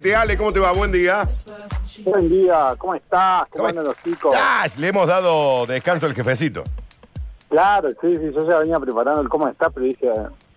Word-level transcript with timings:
Te 0.00 0.14
Ale, 0.14 0.36
¿cómo 0.36 0.52
te 0.52 0.60
va? 0.60 0.70
Buen 0.70 0.92
día. 0.92 1.26
Buen 2.04 2.28
día, 2.28 2.72
¿cómo 2.78 2.94
estás? 2.94 3.42
¿Cómo, 3.50 3.64
¿Cómo 3.64 3.68
andan 3.68 3.84
los 3.86 3.96
chicos? 4.04 4.32
estás? 4.32 4.78
Le 4.78 4.86
hemos 4.86 5.08
dado 5.08 5.66
descanso 5.66 6.06
al 6.06 6.14
jefecito. 6.14 6.62
Claro, 7.48 7.90
sí, 7.90 8.16
sí, 8.16 8.30
yo 8.32 8.48
ya 8.48 8.58
venía 8.58 8.78
preparando 8.78 9.20
el 9.22 9.28
cómo 9.28 9.48
estás, 9.48 9.70
pero 9.74 9.86
dije, 9.86 10.06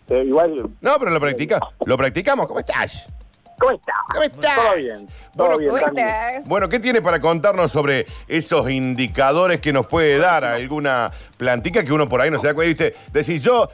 eh, 0.09 0.23
igual, 0.27 0.69
No, 0.81 0.99
pero 0.99 1.09
lo 1.09 1.19
practica. 1.19 1.59
Lo 1.87 1.97
practicamos. 1.97 2.45
¿Cómo 2.45 2.59
estás? 2.59 3.09
¿cómo 3.57 3.71
estás? 3.71 3.95
¿Cómo 4.11 4.23
estás? 4.23 4.55
Todo 4.55 4.75
bien, 4.75 5.07
todo 5.35 5.47
Bueno, 5.47 5.57
bien. 5.57 5.69
¿cómo 5.71 5.87
estás? 5.87 6.47
Bueno, 6.47 6.69
¿qué 6.69 6.79
tiene 6.79 7.01
para 7.01 7.19
contarnos 7.19 7.71
sobre 7.71 8.05
esos 8.27 8.69
indicadores 8.69 9.59
que 9.59 9.73
nos 9.73 9.87
puede 9.87 10.19
dar 10.19 10.43
alguna 10.43 11.09
plantica 11.37 11.83
que 11.83 11.91
uno 11.93 12.07
por 12.07 12.21
ahí 12.21 12.29
no 12.29 12.37
se 12.39 12.45
da 12.45 12.53
cuenta? 12.53 12.85
Decís, 13.11 13.43
yo, 13.43 13.67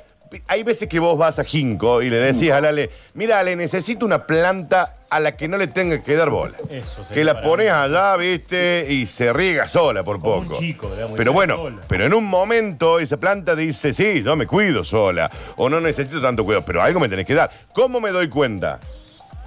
hay 0.48 0.64
veces 0.64 0.88
que 0.90 1.00
vos 1.00 1.18
vas 1.18 1.40
a 1.40 1.44
Jinco 1.44 2.02
y 2.02 2.10
le 2.10 2.18
decís 2.18 2.52
a 2.52 2.58
Ale, 2.58 2.90
mira, 3.14 3.40
Ale, 3.40 3.56
necesito 3.56 4.06
una 4.06 4.26
planta 4.26 4.94
a 5.10 5.20
la 5.20 5.38
que 5.38 5.48
no 5.48 5.58
le 5.58 5.68
tenga 5.68 6.04
que 6.04 6.16
dar 6.16 6.30
bola. 6.30 6.58
Eso 6.70 7.04
sería 7.06 7.08
que 7.14 7.24
la 7.24 7.34
para 7.36 7.48
pones 7.48 7.66
mí. 7.68 7.72
allá, 7.72 8.18
viste, 8.18 8.86
y 8.90 9.06
se 9.06 9.32
riega 9.34 9.68
sola 9.68 10.04
por 10.04 10.20
Como 10.20 10.38
un 10.38 10.48
poco. 10.48 10.60
chico, 10.60 10.90
digamos, 10.90 11.14
pero 11.18 11.34
bueno, 11.34 11.56
sola. 11.58 11.78
pero 11.88 12.06
en 12.06 12.14
un 12.14 12.26
momento 12.26 13.00
esa 13.00 13.18
planta 13.18 13.56
dice, 13.56 13.94
sí, 13.94 14.22
yo 14.24 14.36
me 14.36 14.46
cuido 14.48 14.84
sola, 14.84 15.32
o 15.56 15.70
no 15.70 15.80
necesito 15.80 16.22
tanto 16.22 16.44
cuidado, 16.44 16.66
pero 16.66 16.82
algo 16.82 17.00
me 17.00 17.08
tenés 17.10 17.26
que 17.26 17.36
dar. 17.36 17.50
¿Cómo 17.74 18.00
me 18.02 18.12
doy 18.12 18.28
cuenta? 18.28 18.80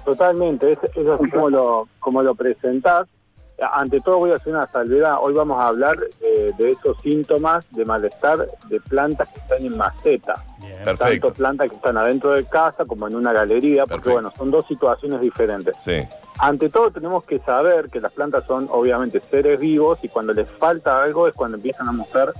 Totalmente, 0.05 0.71
es, 0.71 0.79
es 0.95 1.07
así 1.07 1.29
como 1.29 1.49
lo, 1.49 1.87
como 1.99 2.23
lo 2.23 2.33
presentás. 2.35 3.07
Ante 3.61 3.99
todo 4.01 4.17
voy 4.17 4.31
a 4.31 4.35
hacer 4.35 4.53
una 4.53 4.65
salvedad. 4.65 5.17
Hoy 5.21 5.33
vamos 5.33 5.61
a 5.61 5.67
hablar 5.67 5.97
eh, 6.21 6.51
de 6.57 6.71
esos 6.71 6.99
síntomas 7.01 7.71
de 7.71 7.85
malestar 7.85 8.47
de 8.67 8.79
plantas 8.79 9.27
que 9.29 9.39
están 9.39 9.63
en 9.63 9.77
maceta. 9.77 10.43
Bien. 10.59 10.83
Perfecto. 10.83 11.27
Tanto 11.27 11.33
plantas 11.33 11.69
que 11.69 11.75
están 11.75 11.97
adentro 11.97 12.33
de 12.33 12.45
casa 12.45 12.85
como 12.85 13.07
en 13.07 13.15
una 13.15 13.33
galería, 13.33 13.85
porque 13.85 14.09
Perfecto. 14.09 14.11
bueno, 14.13 14.33
son 14.35 14.51
dos 14.51 14.65
situaciones 14.65 15.21
diferentes. 15.21 15.75
Sí. 15.79 16.01
Ante 16.39 16.69
todo 16.69 16.91
tenemos 16.91 17.23
que 17.23 17.39
saber 17.39 17.89
que 17.89 18.01
las 18.01 18.11
plantas 18.13 18.45
son 18.47 18.67
obviamente 18.71 19.21
seres 19.29 19.59
vivos 19.59 19.99
y 20.01 20.09
cuando 20.09 20.33
les 20.33 20.49
falta 20.51 21.03
algo 21.03 21.27
es 21.27 21.33
cuando 21.33 21.57
empiezan 21.57 21.87
a 21.87 21.91
mostrar 21.91 22.33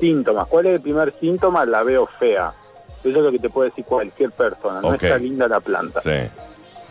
síntomas. 0.00 0.48
¿Cuál 0.48 0.66
es 0.66 0.74
el 0.76 0.80
primer 0.80 1.14
síntoma? 1.18 1.66
La 1.66 1.82
veo 1.82 2.06
fea. 2.18 2.52
Eso 3.00 3.18
es 3.18 3.24
lo 3.24 3.30
que 3.30 3.38
te 3.38 3.50
puede 3.50 3.68
decir 3.68 3.84
cualquier 3.84 4.30
persona. 4.30 4.80
No 4.80 4.94
está 4.94 5.18
linda 5.18 5.46
la 5.46 5.60
planta. 5.60 6.00
Sí. 6.00 6.30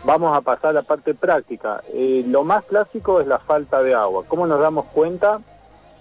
Vamos 0.04 0.36
a 0.36 0.42
pasar 0.42 0.70
a 0.70 0.72
la 0.74 0.82
parte 0.82 1.14
práctica. 1.14 1.82
Eh, 1.92 2.24
lo 2.26 2.44
más 2.44 2.64
clásico 2.64 3.20
es 3.20 3.26
la 3.26 3.38
falta 3.38 3.82
de 3.82 3.94
agua. 3.94 4.24
¿Cómo 4.28 4.46
nos 4.46 4.60
damos 4.60 4.84
cuenta? 4.86 5.40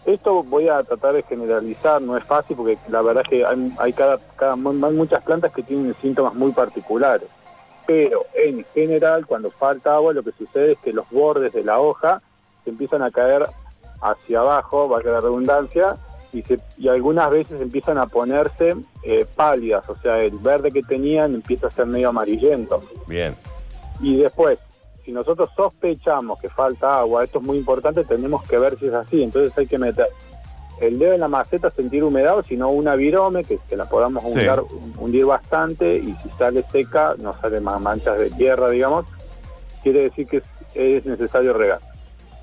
Esto 0.06 0.44
voy 0.44 0.68
a 0.68 0.84
tratar 0.84 1.14
de 1.14 1.23
generalizar, 1.23 2.02
no 2.02 2.18
es 2.18 2.26
fácil 2.26 2.58
porque 2.58 2.78
la 2.90 3.02
verdad 3.02 3.23
es 3.23 3.30
que 3.30 3.45
hay, 3.45 3.94
muchas 4.92 5.23
plantas 5.23 5.54
que 5.54 5.64
tienen 5.64 5.95
síntomas 6.02 6.34
muy 6.34 6.52
particulares. 6.52 7.30
Pero 7.88 8.26
en 8.34 8.66
general, 8.73 9.26
cuando 9.26 9.52
falta 9.52 9.95
agua, 9.95 10.12
lo 10.12 10.23
que 10.23 10.34
sucede 10.34 10.73
es 10.73 10.80
que 10.80 10.92
los 10.92 11.10
bordes 11.10 11.54
de 11.54 11.64
la 11.64 11.80
hoja 11.80 12.22
se 12.66 12.72
empiezan 12.72 13.02
a 13.02 13.12
caer 13.12 13.45
hacia 14.02 14.42
abajo, 14.42 14.90
valga 14.90 15.14
la 15.14 15.22
redundancia, 15.22 15.95
y 16.78 16.88
algunas 16.88 17.30
veces 17.30 17.62
empiezan 17.62 17.98
a 17.98 18.08
ponerse 18.08 18.76
eh, 19.04 19.26
pálidas, 19.36 19.88
o 19.88 19.95
sea, 19.98 20.17
el 20.20 20.38
verde 20.40 20.72
que 20.72 20.82
tenían 20.82 21.36
empieza 21.36 21.67
a 21.67 21.72
ser 21.72 21.86
medio 21.86 22.10
amarillento. 22.10 22.84
Bien. 23.08 23.36
Y 24.04 24.18
después, 24.18 24.59
si 25.06 25.12
nosotros 25.12 25.50
sospechamos 25.56 26.40
que 26.40 26.50
falta 26.50 27.00
agua, 27.00 27.23
esto 27.23 27.40
es 27.40 27.44
muy 27.46 27.58
importante, 27.58 28.04
tenemos 28.04 28.44
que 28.44 28.58
ver 28.60 28.78
si 28.78 28.88
es 28.88 28.94
así. 28.94 29.23
Entonces 29.23 29.58
hay 29.58 29.66
que 29.66 29.78
meter 29.80 30.08
el 30.82 31.00
dedo 31.00 31.14
en 31.14 31.22
la 31.22 31.28
maceta, 31.28 31.70
sentir 31.72 32.04
humedad, 32.04 32.38
o 32.38 32.44
si 32.44 32.58
no 32.58 32.70
una 32.70 32.95
virome, 32.95 33.44
que, 33.45 33.58
que 33.70 33.76
la 33.78 33.86
podamos 33.86 34.23
Sí. 34.23 34.40
hundir, 34.98 35.26
bastante, 35.26 35.95
y 35.98 36.14
si 36.22 36.30
sale 36.38 36.66
seca, 36.72 37.16
no 37.20 37.34
sale 37.40 37.62
más 37.62 37.80
manchas 37.80 38.18
de 38.20 38.30
tierra, 38.32 38.70
digamos, 38.70 39.06
quiere 39.82 40.02
decir 40.04 40.28
que 40.28 40.38
es, 40.38 40.44
es 40.76 41.06
necesario 41.06 41.54
regar. 41.54 41.80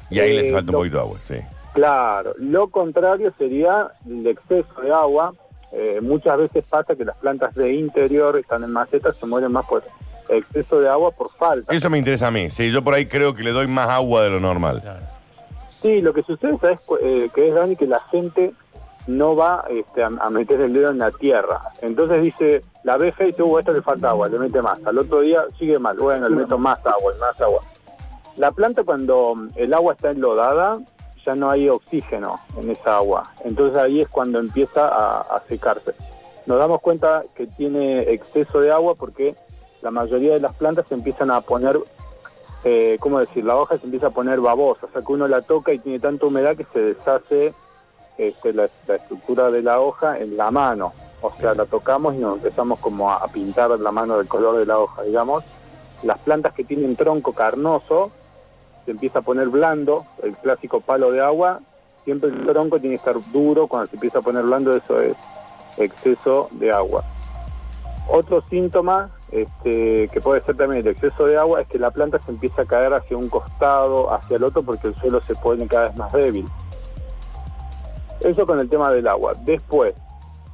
Y 0.08 0.20
ahí 0.20 0.30
Eh, 0.36 0.42
les 0.42 0.52
falta 0.52 0.70
un 0.70 0.76
poquito 0.78 0.96
de 0.96 1.02
agua, 1.02 1.18
sí. 1.20 1.36
Claro, 1.74 2.34
lo 2.38 2.68
contrario 2.68 3.32
sería 3.38 3.92
el 4.08 4.26
exceso 4.26 4.80
de 4.82 4.90
agua. 4.92 5.34
Eh, 5.72 6.00
muchas 6.02 6.36
veces 6.38 6.64
pasa 6.68 6.96
que 6.96 7.04
las 7.04 7.16
plantas 7.18 7.54
de 7.54 7.72
interior 7.74 8.36
están 8.38 8.64
en 8.64 8.70
macetas, 8.72 9.16
se 9.16 9.26
mueren 9.26 9.52
más 9.52 9.66
por 9.66 9.82
exceso 10.30 10.80
de 10.80 10.88
agua 10.88 11.10
por 11.10 11.30
falta. 11.30 11.74
Eso 11.74 11.90
me 11.90 11.98
interesa 11.98 12.28
a 12.28 12.30
mí. 12.30 12.50
Sí, 12.50 12.70
yo 12.70 12.82
por 12.82 12.94
ahí 12.94 13.06
creo 13.06 13.34
que 13.34 13.42
le 13.42 13.52
doy 13.52 13.66
más 13.66 13.88
agua 13.88 14.22
de 14.22 14.30
lo 14.30 14.40
normal. 14.40 14.80
Claro. 14.80 15.00
Sí, 15.70 16.00
lo 16.00 16.12
que 16.12 16.22
sucede 16.22 16.58
es 16.62 16.80
eh, 17.02 17.30
que 17.34 17.48
es, 17.48 17.54
Dani, 17.54 17.76
que 17.76 17.86
la 17.86 18.00
gente 18.10 18.52
no 19.06 19.34
va 19.34 19.64
este, 19.70 20.02
a, 20.02 20.06
a 20.06 20.30
meter 20.30 20.60
el 20.60 20.72
dedo 20.72 20.90
en 20.90 20.98
la 20.98 21.10
tierra. 21.10 21.60
Entonces 21.80 22.22
dice, 22.22 22.62
la 22.84 22.98
y 22.98 23.02
dice, 23.04 23.42
uh, 23.42 23.58
esto 23.58 23.72
le 23.72 23.82
falta 23.82 24.10
agua, 24.10 24.28
le 24.28 24.38
mete 24.38 24.60
más. 24.62 24.84
Al 24.84 24.98
otro 24.98 25.20
día 25.20 25.44
sigue 25.58 25.78
mal, 25.78 25.96
bueno, 25.96 26.28
le 26.28 26.36
meto 26.36 26.58
más 26.58 26.84
agua, 26.86 27.12
más 27.18 27.40
agua. 27.40 27.60
La 28.36 28.52
planta 28.52 28.84
cuando 28.84 29.34
el 29.56 29.74
agua 29.74 29.94
está 29.94 30.10
enlodada, 30.10 30.78
ya 31.24 31.34
no 31.34 31.50
hay 31.50 31.68
oxígeno 31.68 32.36
en 32.58 32.70
esa 32.70 32.96
agua. 32.96 33.24
Entonces 33.44 33.78
ahí 33.78 34.00
es 34.02 34.08
cuando 34.08 34.38
empieza 34.38 34.86
a, 34.86 35.20
a 35.20 35.42
secarse. 35.48 35.92
Nos 36.46 36.58
damos 36.58 36.80
cuenta 36.80 37.24
que 37.34 37.46
tiene 37.46 38.02
exceso 38.12 38.60
de 38.60 38.70
agua 38.70 38.94
porque 38.94 39.34
la 39.82 39.90
mayoría 39.90 40.34
de 40.34 40.40
las 40.40 40.54
plantas 40.54 40.86
se 40.88 40.94
empiezan 40.94 41.30
a 41.30 41.40
poner 41.40 41.78
eh, 42.64 42.98
¿cómo 43.00 43.18
decir? 43.18 43.44
La 43.44 43.56
hoja 43.56 43.78
se 43.78 43.86
empieza 43.86 44.08
a 44.08 44.10
poner 44.10 44.40
babosa, 44.40 44.86
o 44.86 44.90
sea 44.90 45.02
que 45.02 45.12
uno 45.12 45.26
la 45.26 45.40
toca 45.42 45.72
y 45.72 45.78
tiene 45.78 45.98
tanta 45.98 46.26
humedad 46.26 46.56
que 46.56 46.66
se 46.72 46.80
deshace 46.80 47.54
este, 48.18 48.52
la, 48.52 48.68
estructura 48.86 49.50
de 49.50 49.62
la 49.62 49.80
hoja 49.80 50.18
en 50.18 50.36
la 50.36 50.50
mano. 50.50 50.92
O 51.22 51.32
sea, 51.38 51.54
la 51.54 51.64
tocamos 51.64 52.14
y 52.14 52.18
nos 52.18 52.36
empezamos 52.36 52.78
como 52.80 53.10
a, 53.10 53.16
a 53.16 53.28
pintar 53.28 53.70
la 53.70 53.92
mano 53.92 54.18
del 54.18 54.28
color 54.28 54.58
de 54.58 54.66
la 54.66 54.78
hoja, 54.78 55.02
digamos. 55.02 55.42
Las 56.02 56.18
plantas 56.18 56.52
que 56.52 56.64
tienen 56.64 56.96
tronco 56.96 57.32
carnoso 57.32 58.10
se 58.84 58.90
empieza 58.90 59.20
a 59.20 59.22
poner 59.22 59.48
blando, 59.48 60.04
el 60.22 60.36
clásico 60.36 60.80
palo 60.80 61.12
de 61.12 61.20
agua. 61.22 61.60
Siempre 62.04 62.30
el 62.30 62.44
tronco 62.44 62.78
tiene 62.78 62.96
que 62.96 63.08
estar 63.08 63.32
duro, 63.32 63.68
cuando 63.68 63.88
se 63.88 63.96
empieza 63.96 64.18
a 64.18 64.22
poner 64.22 64.42
blando 64.42 64.74
eso 64.74 65.00
es 65.00 65.14
exceso 65.78 66.48
de 66.52 66.72
agua. 66.72 67.04
Otro 68.08 68.42
síntoma 68.50 69.10
este, 69.32 70.08
que 70.12 70.20
puede 70.20 70.40
ser 70.42 70.56
también 70.56 70.80
el 70.86 70.88
exceso 70.92 71.26
de 71.26 71.36
agua 71.38 71.60
es 71.62 71.68
que 71.68 71.78
la 71.78 71.90
planta 71.90 72.18
se 72.22 72.30
empieza 72.32 72.62
a 72.62 72.66
caer 72.66 72.92
hacia 72.94 73.16
un 73.16 73.28
costado, 73.28 74.12
hacia 74.12 74.36
el 74.36 74.44
otro, 74.44 74.62
porque 74.62 74.88
el 74.88 74.94
suelo 74.96 75.20
se 75.22 75.34
pone 75.36 75.66
cada 75.66 75.88
vez 75.88 75.96
más 75.96 76.12
débil. 76.12 76.46
Eso 78.20 78.46
con 78.46 78.58
el 78.60 78.68
tema 78.68 78.90
del 78.90 79.06
agua. 79.08 79.32
Después, 79.44 79.94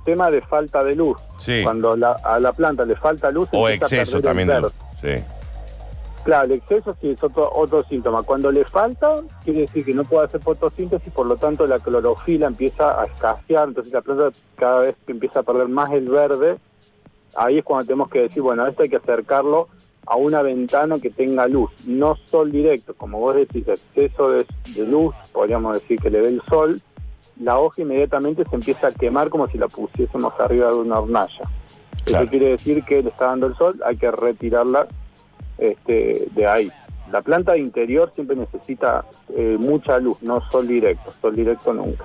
tema 0.04 0.31
de 0.31 0.41
falta 0.42 0.84
de 0.84 0.94
luz. 0.94 1.19
Sí. 1.36 1.62
Cuando 1.65 1.97
la- 1.97 2.16
a 2.25 2.38
la 2.38 2.53
planta 2.53 2.84
le 2.84 2.94
falta 2.97 3.31
luz, 3.31 3.48
O 3.53 3.69
exceso 3.69 4.20
también 4.20 4.48
de 4.48 4.60
luz. 4.60 4.72
Sí. 5.00 5.15
Claro, 6.22 6.47
el 6.47 6.53
exceso 6.53 6.97
sí 7.00 7.10
es 7.10 7.22
otro, 7.22 7.50
otro 7.54 7.84
síntoma. 7.84 8.22
Cuando 8.25 8.50
le 8.50 8.65
falta, 8.65 9.16
quiere 9.44 9.60
decir 9.60 9.84
que 9.84 9.94
no 9.94 10.03
puede 10.04 10.26
hacer 10.26 10.41
fotosíntesis, 10.41 11.12
por 11.12 11.26
lo 11.26 11.36
tanto 11.36 11.66
la 11.66 11.78
clorofila 11.78 12.48
empieza 12.48 13.00
a 13.00 13.04
escasear, 13.06 13.69
entonces 13.69 13.92
la 13.92 14.00
planta 14.00 14.31
cada 14.56 14.81
vez 14.81 14.97
que 15.06 15.12
empieza 15.12 15.41
a 15.41 15.42
perder 15.44 15.69
más 15.69 15.92
el 15.92 16.09
verde, 16.09 16.56
ahí 17.36 17.58
es 17.58 17.64
cuando 17.64 17.86
tenemos 17.86 18.08
que 18.08 18.22
decir, 18.22 18.42
bueno, 18.42 18.66
esto 18.66 18.82
hay 18.82 18.88
que 18.88 18.97
acercarlo 18.97 19.69
a 20.06 20.16
una 20.16 20.42
ventana 20.42 20.98
que 21.00 21.10
tenga 21.10 21.48
luz, 21.48 21.70
no 21.86 22.16
sol 22.16 22.52
directo, 22.52 22.94
como 22.94 23.19
vos 23.19 23.34
decís, 23.34 23.66
exceso 23.66 24.30
de, 24.30 24.47
de 24.72 24.86
luz, 24.86 25.14
podríamos 25.32 25.80
decir 25.80 25.98
que 26.00 26.10
le 26.10 26.20
dé 26.20 26.28
el 26.28 26.42
sol, 26.48 26.80
la 27.41 27.58
hoja 27.58 27.82
inmediatamente 27.82 28.44
se 28.48 28.54
empieza 28.54 28.88
a 28.88 28.92
quemar 28.92 29.28
como 29.28 29.48
si 29.48 29.58
la 29.58 29.69
pusiésemos 29.69 30.32
arriba 30.38 30.69
de 30.69 30.74
una 30.74 31.00
hornalla. 31.00 31.50
Claro. 32.04 32.22
Eso 32.22 32.30
quiere 32.30 32.50
decir 32.50 32.84
que 32.84 33.02
le 33.02 33.10
está 33.10 33.26
dando 33.26 33.47
el 33.48 33.56
sol, 33.56 33.80
hay 33.84 33.97
que 33.97 34.10
retirarla 34.10 34.86
este, 35.58 36.28
de 36.34 36.47
ahí. 36.47 36.72
La 37.10 37.22
planta 37.22 37.52
de 37.52 37.60
interior 37.60 38.10
siempre 38.14 38.36
necesita 38.36 39.04
eh, 39.34 39.56
mucha 39.58 39.98
luz, 39.98 40.22
no 40.22 40.40
sol 40.50 40.66
directo, 40.66 41.12
sol 41.20 41.36
directo 41.36 41.72
nunca. 41.72 42.04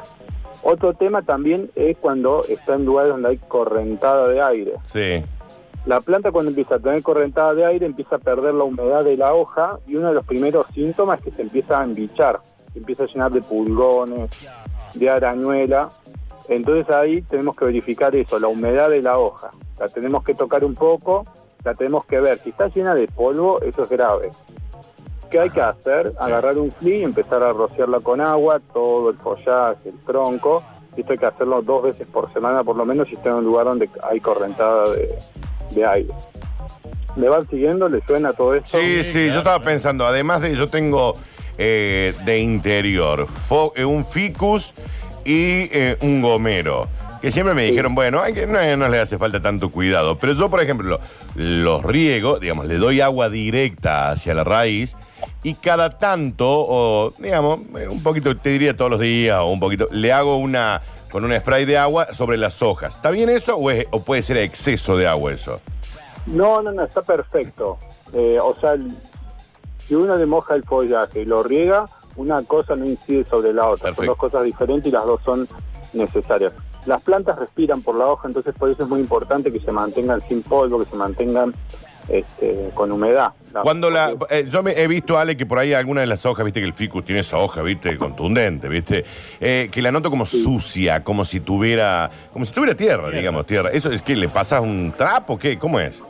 Otro 0.64 0.94
tema 0.94 1.24
también 1.24 1.72
es 1.76 1.98
cuando 1.98 2.44
está 2.48 2.76
en 2.76 2.86
lugares 2.86 3.12
donde 3.12 3.30
hay 3.30 3.38
correntada 3.38 4.28
de 4.28 4.42
aire. 4.42 4.74
Sí. 4.84 5.24
La 5.86 6.00
planta 6.00 6.32
cuando 6.32 6.50
empieza 6.50 6.76
a 6.76 6.80
tener 6.80 7.02
correntada 7.02 7.56
de 7.56 7.66
aire 7.66 7.88
empieza 7.88 8.18
a 8.18 8.20
perder 8.20 8.54
la 8.54 8.64
humedad 8.64 9.04
de 9.04 9.18
la 9.18 9.34
hoja 9.34 9.80
y 9.88 9.96
uno 9.96 10.10
de 10.10 10.14
los 10.14 10.26
primeros 10.26 10.68
síntomas 10.76 11.18
es 11.20 11.26
que 11.26 11.32
se 11.32 11.42
empieza 11.42 11.82
a 11.82 11.84
embichar, 11.84 12.40
se 12.72 12.80
empieza 12.80 13.04
a 13.04 13.08
llenar 13.08 13.32
de 13.32 13.42
pulgones, 13.42 14.30
de 14.94 15.10
arañuela. 15.10 15.90
Entonces 16.48 16.88
ahí 16.92 17.24
tenemos 17.24 17.56
que 17.56 17.66
verificar 17.66 18.16
eso, 18.16 18.38
la 18.38 18.48
humedad 18.48 18.90
de 18.90 19.02
la 19.02 19.18
hoja. 19.18 19.50
La 19.80 19.88
tenemos 19.88 20.24
que 20.24 20.36
tocar 20.36 20.64
un 20.64 20.76
poco, 20.76 21.24
la 21.64 21.74
tenemos 21.74 22.06
que 22.06 22.20
ver. 22.20 22.38
Si 22.44 22.50
está 22.50 22.68
llena 22.68 22.94
de 22.94 23.08
polvo, 23.08 23.60
eso 23.62 23.82
es 23.82 23.90
grave. 23.90 24.30
¿Qué 25.32 25.40
hay 25.40 25.50
que 25.50 25.62
hacer? 25.62 26.14
Agarrar 26.20 26.58
un 26.58 26.72
fli 26.72 26.98
y 26.98 27.04
empezar 27.04 27.42
a 27.42 27.54
rociarla 27.54 28.02
con 28.02 28.20
agua, 28.20 28.60
todo 28.74 29.10
el 29.10 29.18
follaje, 29.18 29.90
el 29.90 29.98
tronco. 30.06 30.62
Esto 30.98 31.14
hay 31.14 31.18
que 31.18 31.26
hacerlo 31.26 31.62
dos 31.62 31.84
veces 31.84 32.06
por 32.12 32.32
semana 32.34 32.66
por 32.66 32.76
lo 32.76 32.86
menos 32.86 33.08
si 33.08 33.16
está 33.16 33.30
en 33.30 33.36
un 33.36 33.46
lugar 33.46 33.66
donde 33.66 33.90
hay 34.04 34.20
correntada 34.20 34.92
de, 34.92 35.18
de 35.72 35.86
aire. 35.86 36.14
¿Me 37.16 37.30
van 37.30 37.48
siguiendo? 37.50 37.88
¿Le 37.88 38.02
suena 38.06 38.34
todo 38.34 38.56
esto? 38.56 38.78
Sí, 38.78 39.04
sí, 39.06 39.28
yo 39.28 39.38
estaba 39.40 39.60
pensando, 39.64 40.06
además 40.06 40.42
de 40.42 40.56
yo 40.56 40.68
tengo 40.68 41.14
eh, 41.58 42.14
de 42.26 42.40
interior 42.40 43.26
fo- 43.50 43.72
eh, 43.76 43.86
un 43.86 44.06
ficus 44.06 44.74
y 45.24 45.70
eh, 45.72 45.98
un 46.02 46.22
gomero. 46.22 46.90
Que 47.22 47.32
siempre 47.32 47.54
me 47.54 47.64
dijeron, 47.64 47.94
bueno, 47.94 48.20
hay 48.20 48.34
que, 48.34 48.48
no, 48.48 48.60
no 48.78 48.90
le 48.90 49.00
hace 49.00 49.18
falta 49.18 49.40
tanto 49.42 49.70
cuidado. 49.70 50.18
Pero 50.18 50.34
yo, 50.34 50.50
por 50.50 50.60
ejemplo, 50.60 51.00
los 51.36 51.84
riego, 51.84 52.40
digamos, 52.40 52.66
le 52.66 52.76
doy 52.78 53.00
agua 53.00 53.30
directa 53.30 54.10
hacia 54.10 54.34
la 54.34 54.44
raíz 54.44 54.98
y 55.44 55.56
cada 55.56 55.90
tanto, 55.90 56.46
o 56.48 57.14
digamos, 57.18 57.60
eh, 57.78 57.88
un 57.88 58.02
poquito, 58.04 58.36
te 58.38 58.50
diría 58.50 58.76
todos 58.78 58.92
los 58.92 59.00
días, 59.00 59.40
o 59.40 59.48
un 59.48 59.60
poquito, 59.60 59.88
le 59.92 60.12
hago 60.14 60.38
una 60.38 60.82
con 61.12 61.26
un 61.26 61.36
spray 61.36 61.66
de 61.66 61.78
agua 61.78 62.14
sobre 62.14 62.38
las 62.38 62.62
hojas. 62.62 62.96
¿Está 62.96 63.12
bien 63.12 63.30
eso 63.30 63.56
o, 63.58 63.70
es- 63.72 63.86
o 63.92 64.02
puede 64.02 64.22
ser 64.24 64.38
exceso 64.38 64.96
de 64.96 65.08
agua 65.08 65.34
eso? 65.34 65.60
No, 66.28 66.62
no, 66.62 66.72
no, 66.72 66.84
está 66.84 67.02
perfecto. 67.02 67.78
Eh, 68.14 68.38
o 68.42 68.56
sea, 68.56 68.76
si 69.88 69.96
uno 69.96 70.16
le 70.16 70.26
moja 70.26 70.56
el 70.56 70.64
follaje 70.64 71.22
y 71.22 71.26
lo 71.26 71.44
riega, 71.44 71.86
una 72.16 72.44
cosa 72.44 72.76
no 72.76 72.86
incide 72.86 73.26
sobre 73.26 73.52
la 73.54 73.68
otra. 73.68 73.86
Perfecto. 73.90 74.02
Son 74.02 74.08
dos 74.08 74.18
cosas 74.18 74.44
diferentes 74.46 74.88
y 74.88 74.92
las 74.92 75.06
dos 75.06 75.20
son 75.26 75.48
necesarias. 75.94 76.54
Las 76.86 77.02
plantas 77.02 77.38
respiran 77.38 77.82
por 77.82 77.96
la 77.96 78.08
hoja, 78.08 78.28
entonces 78.28 78.56
por 78.58 78.70
eso 78.70 78.84
es 78.84 78.90
muy 78.90 79.00
importante 79.02 79.52
que 79.52 79.60
se 79.60 79.72
mantengan 79.72 80.22
sin 80.28 80.42
polvo, 80.42 80.80
que 80.80 80.90
se 80.90 80.96
mantengan 80.96 81.54
este, 82.12 82.70
con 82.74 82.92
humedad. 82.92 83.32
La- 83.54 83.62
Cuando 83.62 83.90
la, 83.90 84.14
eh, 84.30 84.46
yo 84.50 84.64
me 84.64 84.80
he 84.80 84.88
visto, 84.88 85.18
Ale, 85.18 85.36
que 85.36 85.46
por 85.46 85.60
ahí 85.60 85.74
alguna 85.74 86.02
de 86.02 86.08
las 86.08 86.26
hojas, 86.26 86.46
viste 86.46 86.60
que 86.62 86.66
el 86.66 86.74
ficus 86.74 87.04
tiene 87.04 87.22
esa 87.22 87.38
hoja, 87.38 87.62
viste, 87.62 87.98
contundente, 87.98 88.68
viste, 88.70 89.04
Eh, 89.40 89.70
que 89.72 89.82
la 89.82 89.92
noto 89.92 90.10
como 90.10 90.26
sucia, 90.26 91.04
como 91.04 91.26
si 91.26 91.40
tuviera, 91.40 92.10
como 92.32 92.46
si 92.46 92.54
tuviera 92.54 92.76
tierra, 92.76 93.10
digamos, 93.10 93.46
tierra. 93.46 93.70
¿Eso 93.72 93.92
es 93.92 94.02
que 94.02 94.16
le 94.16 94.30
pasas 94.30 94.62
un 94.62 94.94
trapo? 94.96 95.38
¿Qué? 95.38 95.58
¿Cómo 95.58 95.80
es? 95.80 96.02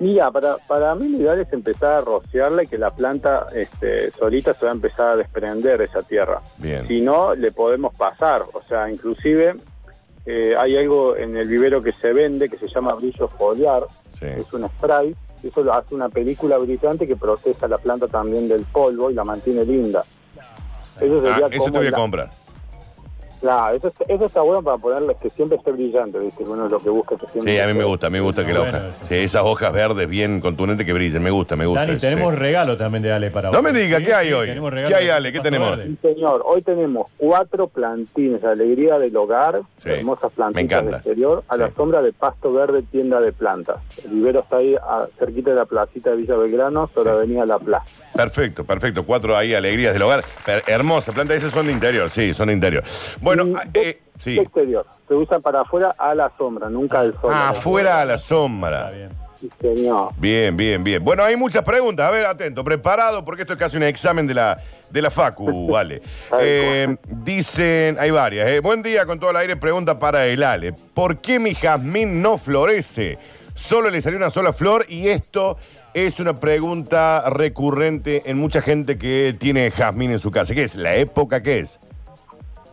Mira, 0.00 0.32
para, 0.32 0.56
para 0.66 0.94
mí 0.96 1.08
lo 1.10 1.18
ideal 1.18 1.40
es 1.40 1.52
empezar 1.52 1.92
a 1.92 2.00
rociarla 2.00 2.64
y 2.64 2.66
que 2.66 2.76
la 2.76 2.90
planta 2.90 3.46
este, 3.54 4.10
solita 4.10 4.52
se 4.52 4.64
va 4.64 4.72
a 4.72 4.74
empezar 4.74 5.12
a 5.12 5.16
desprender 5.16 5.78
de 5.78 5.84
esa 5.84 6.02
tierra. 6.02 6.40
Bien. 6.58 6.88
Si 6.88 7.00
no, 7.00 7.36
le 7.36 7.52
podemos 7.52 7.94
pasar. 7.94 8.42
O 8.52 8.60
sea, 8.68 8.90
inclusive 8.90 9.54
eh, 10.26 10.54
hay 10.58 10.76
algo 10.76 11.16
en 11.16 11.36
el 11.36 11.46
vivero 11.46 11.80
que 11.82 11.92
se 11.92 12.12
vende 12.12 12.48
que 12.48 12.56
se 12.56 12.66
llama 12.66 12.94
brillo 12.94 13.28
foliar. 13.28 13.84
Sí. 14.22 14.40
Es 14.40 14.52
un 14.52 14.66
spray. 14.68 15.14
Eso 15.42 15.62
lo 15.64 15.74
hace 15.74 15.94
una 15.94 16.08
película 16.08 16.56
brillante 16.58 17.06
que 17.06 17.16
protege 17.16 17.66
la 17.66 17.76
planta 17.78 18.06
también 18.06 18.48
del 18.48 18.64
polvo 18.64 19.10
y 19.10 19.14
la 19.14 19.24
mantiene 19.24 19.64
linda. 19.64 20.04
Eso 21.00 21.18
Ah, 21.18 21.22
sería 21.22 21.46
eso 21.48 21.58
como 21.58 21.64
te 21.72 21.78
voy 21.78 21.86
a 21.86 21.90
la- 21.90 21.96
comprar. 21.96 22.30
Claro, 23.42 23.74
eso, 23.76 23.88
está- 23.88 24.04
eso 24.08 24.24
está 24.26 24.40
bueno 24.40 24.62
para 24.62 24.78
ponerle 24.78 25.16
que 25.20 25.28
siempre 25.28 25.58
esté 25.58 25.72
brillante, 25.72 26.16
¿viste? 26.18 26.44
Uno 26.44 26.64
es 26.66 26.70
lo 26.70 26.78
que 26.78 26.88
busca 26.90 27.16
que 27.16 27.26
siempre 27.26 27.52
Sí, 27.52 27.58
a 27.60 27.66
mí 27.66 27.74
me 27.74 27.82
gusta, 27.84 28.06
a 28.06 28.10
mí 28.10 28.18
me 28.18 28.24
gusta 28.24 28.46
que 28.46 28.52
la 28.54 28.60
Bueno, 28.60 28.78
hoja. 28.78 28.86
Sí, 29.08 29.16
esas 29.16 29.42
hojas 29.42 29.72
verdes 29.72 30.08
bien 30.08 30.40
contundentes 30.40 30.86
que 30.86 30.92
brillen, 30.92 31.20
me 31.22 31.30
gusta, 31.32 31.56
me 31.56 31.66
gusta. 31.66 31.84
Dani, 31.84 31.98
tenemos 31.98 32.34
regalo 32.38 32.76
también 32.76 33.02
de 33.02 33.12
Ale 33.12 33.30
para 33.32 33.50
No 33.50 33.60
me 33.60 33.72
diga, 33.72 33.98
Sí, 33.98 34.04
¿qué 34.04 34.14
hay 34.14 34.28
sí, 34.28 34.32
hoy? 34.32 34.46
tenemos 34.46 34.72
¿Qué 34.72 34.94
hay, 34.94 35.08
Ale? 35.08 35.32
¿Qué 35.32 35.40
tenemos? 35.40 35.76
Sí, 35.82 35.98
señor. 36.00 36.42
Hoy 36.46 36.62
tenemos 36.62 37.10
cuatro 37.16 37.66
plantines, 37.66 38.44
alegría 38.44 39.00
del 39.00 39.16
hogar, 39.16 39.60
Sí, 39.82 39.88
hermosas 39.90 40.30
me 40.30 40.36
plantitas 40.36 40.62
encanta. 40.62 40.84
del 40.86 40.94
exterior, 40.94 41.42
a 41.48 41.56
la 41.56 41.70
sombra 41.74 42.00
de 42.00 42.12
Pasto 42.12 42.52
Verde, 42.52 42.82
tienda 42.92 43.20
de 43.20 43.32
plantas. 43.32 43.78
El 44.04 44.10
vivero 44.12 44.38
está 44.40 44.58
ahí 44.58 44.76
a- 44.76 45.08
cerquita 45.18 45.50
de 45.50 45.56
la 45.56 45.64
placita 45.64 46.10
de 46.10 46.16
Villa 46.16 46.36
Belgrano, 46.36 46.88
sobre 46.94 47.10
Avenida 47.10 47.44
La 47.44 47.58
Plaza. 47.58 47.86
Perfecto, 48.14 48.64
perfecto. 48.64 49.04
Cuatro 49.04 49.36
ahí, 49.36 49.52
alegrías 49.54 49.94
del 49.94 50.02
hogar. 50.02 50.22
Hermosa 50.68 51.10
planta, 51.12 51.34
esas 51.34 51.50
son 51.52 51.66
de 51.66 51.72
interior, 51.72 52.08
sí, 52.10 52.34
son 52.34 52.46
de 52.48 52.52
interior. 52.52 52.84
Bueno, 53.20 53.31
Y 53.34 53.54
ah, 53.56 53.64
de- 53.72 53.90
eh, 53.90 54.00
sí. 54.18 54.38
exterior. 54.38 54.86
Se 55.08 55.14
usa 55.14 55.40
para 55.40 55.60
afuera 55.60 55.94
a 55.98 56.14
la 56.14 56.30
sombra, 56.38 56.68
nunca 56.68 57.00
al 57.00 57.12
sol. 57.20 57.30
Ah, 57.32 57.50
afuera 57.50 58.00
a 58.00 58.04
la 58.04 58.18
sombra. 58.18 58.86
Está 58.86 58.96
bien. 58.96 59.10
Sí, 59.40 59.50
señor. 59.60 60.10
Bien, 60.18 60.56
bien, 60.56 60.84
bien. 60.84 61.02
Bueno, 61.04 61.24
hay 61.24 61.34
muchas 61.36 61.64
preguntas. 61.64 62.06
A 62.06 62.10
ver, 62.12 62.24
atento, 62.26 62.62
preparado, 62.62 63.24
porque 63.24 63.42
esto 63.42 63.54
es 63.54 63.58
casi 63.58 63.76
un 63.76 63.82
examen 63.82 64.26
de 64.28 64.34
la, 64.34 64.58
de 64.90 65.02
la 65.02 65.10
Facu, 65.10 65.68
vale. 65.72 66.00
Eh, 66.38 66.96
dicen, 67.08 67.96
hay 67.98 68.10
varias. 68.12 68.46
eh. 68.48 68.60
Buen 68.60 68.82
día 68.82 69.04
con 69.04 69.18
todo 69.18 69.30
el 69.30 69.36
aire. 69.36 69.56
Pregunta 69.56 69.98
para 69.98 70.26
el 70.26 70.42
Ale. 70.44 70.72
¿Por 70.94 71.18
qué 71.20 71.40
mi 71.40 71.54
jazmín 71.54 72.22
no 72.22 72.38
florece? 72.38 73.18
Solo 73.54 73.90
le 73.90 74.00
salió 74.00 74.16
una 74.16 74.30
sola 74.30 74.52
flor 74.52 74.86
y 74.88 75.08
esto 75.08 75.56
es 75.92 76.20
una 76.20 76.34
pregunta 76.34 77.24
recurrente 77.28 78.22
en 78.30 78.38
mucha 78.38 78.62
gente 78.62 78.96
que 78.96 79.34
tiene 79.38 79.70
jazmín 79.72 80.12
en 80.12 80.18
su 80.20 80.30
casa. 80.30 80.54
¿Qué 80.54 80.62
es? 80.62 80.74
¿La 80.76 80.94
época 80.94 81.42
qué 81.42 81.58
es? 81.58 81.78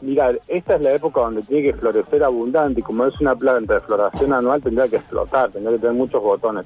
Mira, 0.01 0.31
esta 0.48 0.75
es 0.75 0.81
la 0.81 0.94
época 0.94 1.22
donde 1.22 1.42
tiene 1.42 1.63
que 1.63 1.74
florecer 1.74 2.24
abundante 2.24 2.80
y 2.80 2.84
como 2.84 3.06
es 3.06 3.19
una 3.19 3.36
planta 3.36 3.74
de 3.75 3.80
floración 3.81 4.34
anual 4.34 4.62
tendrá 4.62 4.88
que 4.88 4.96
explotar, 4.98 5.50
tendrá 5.51 5.74
que 5.74 5.80
tener 5.80 5.96
muchos 5.96 6.22
botones. 6.22 6.66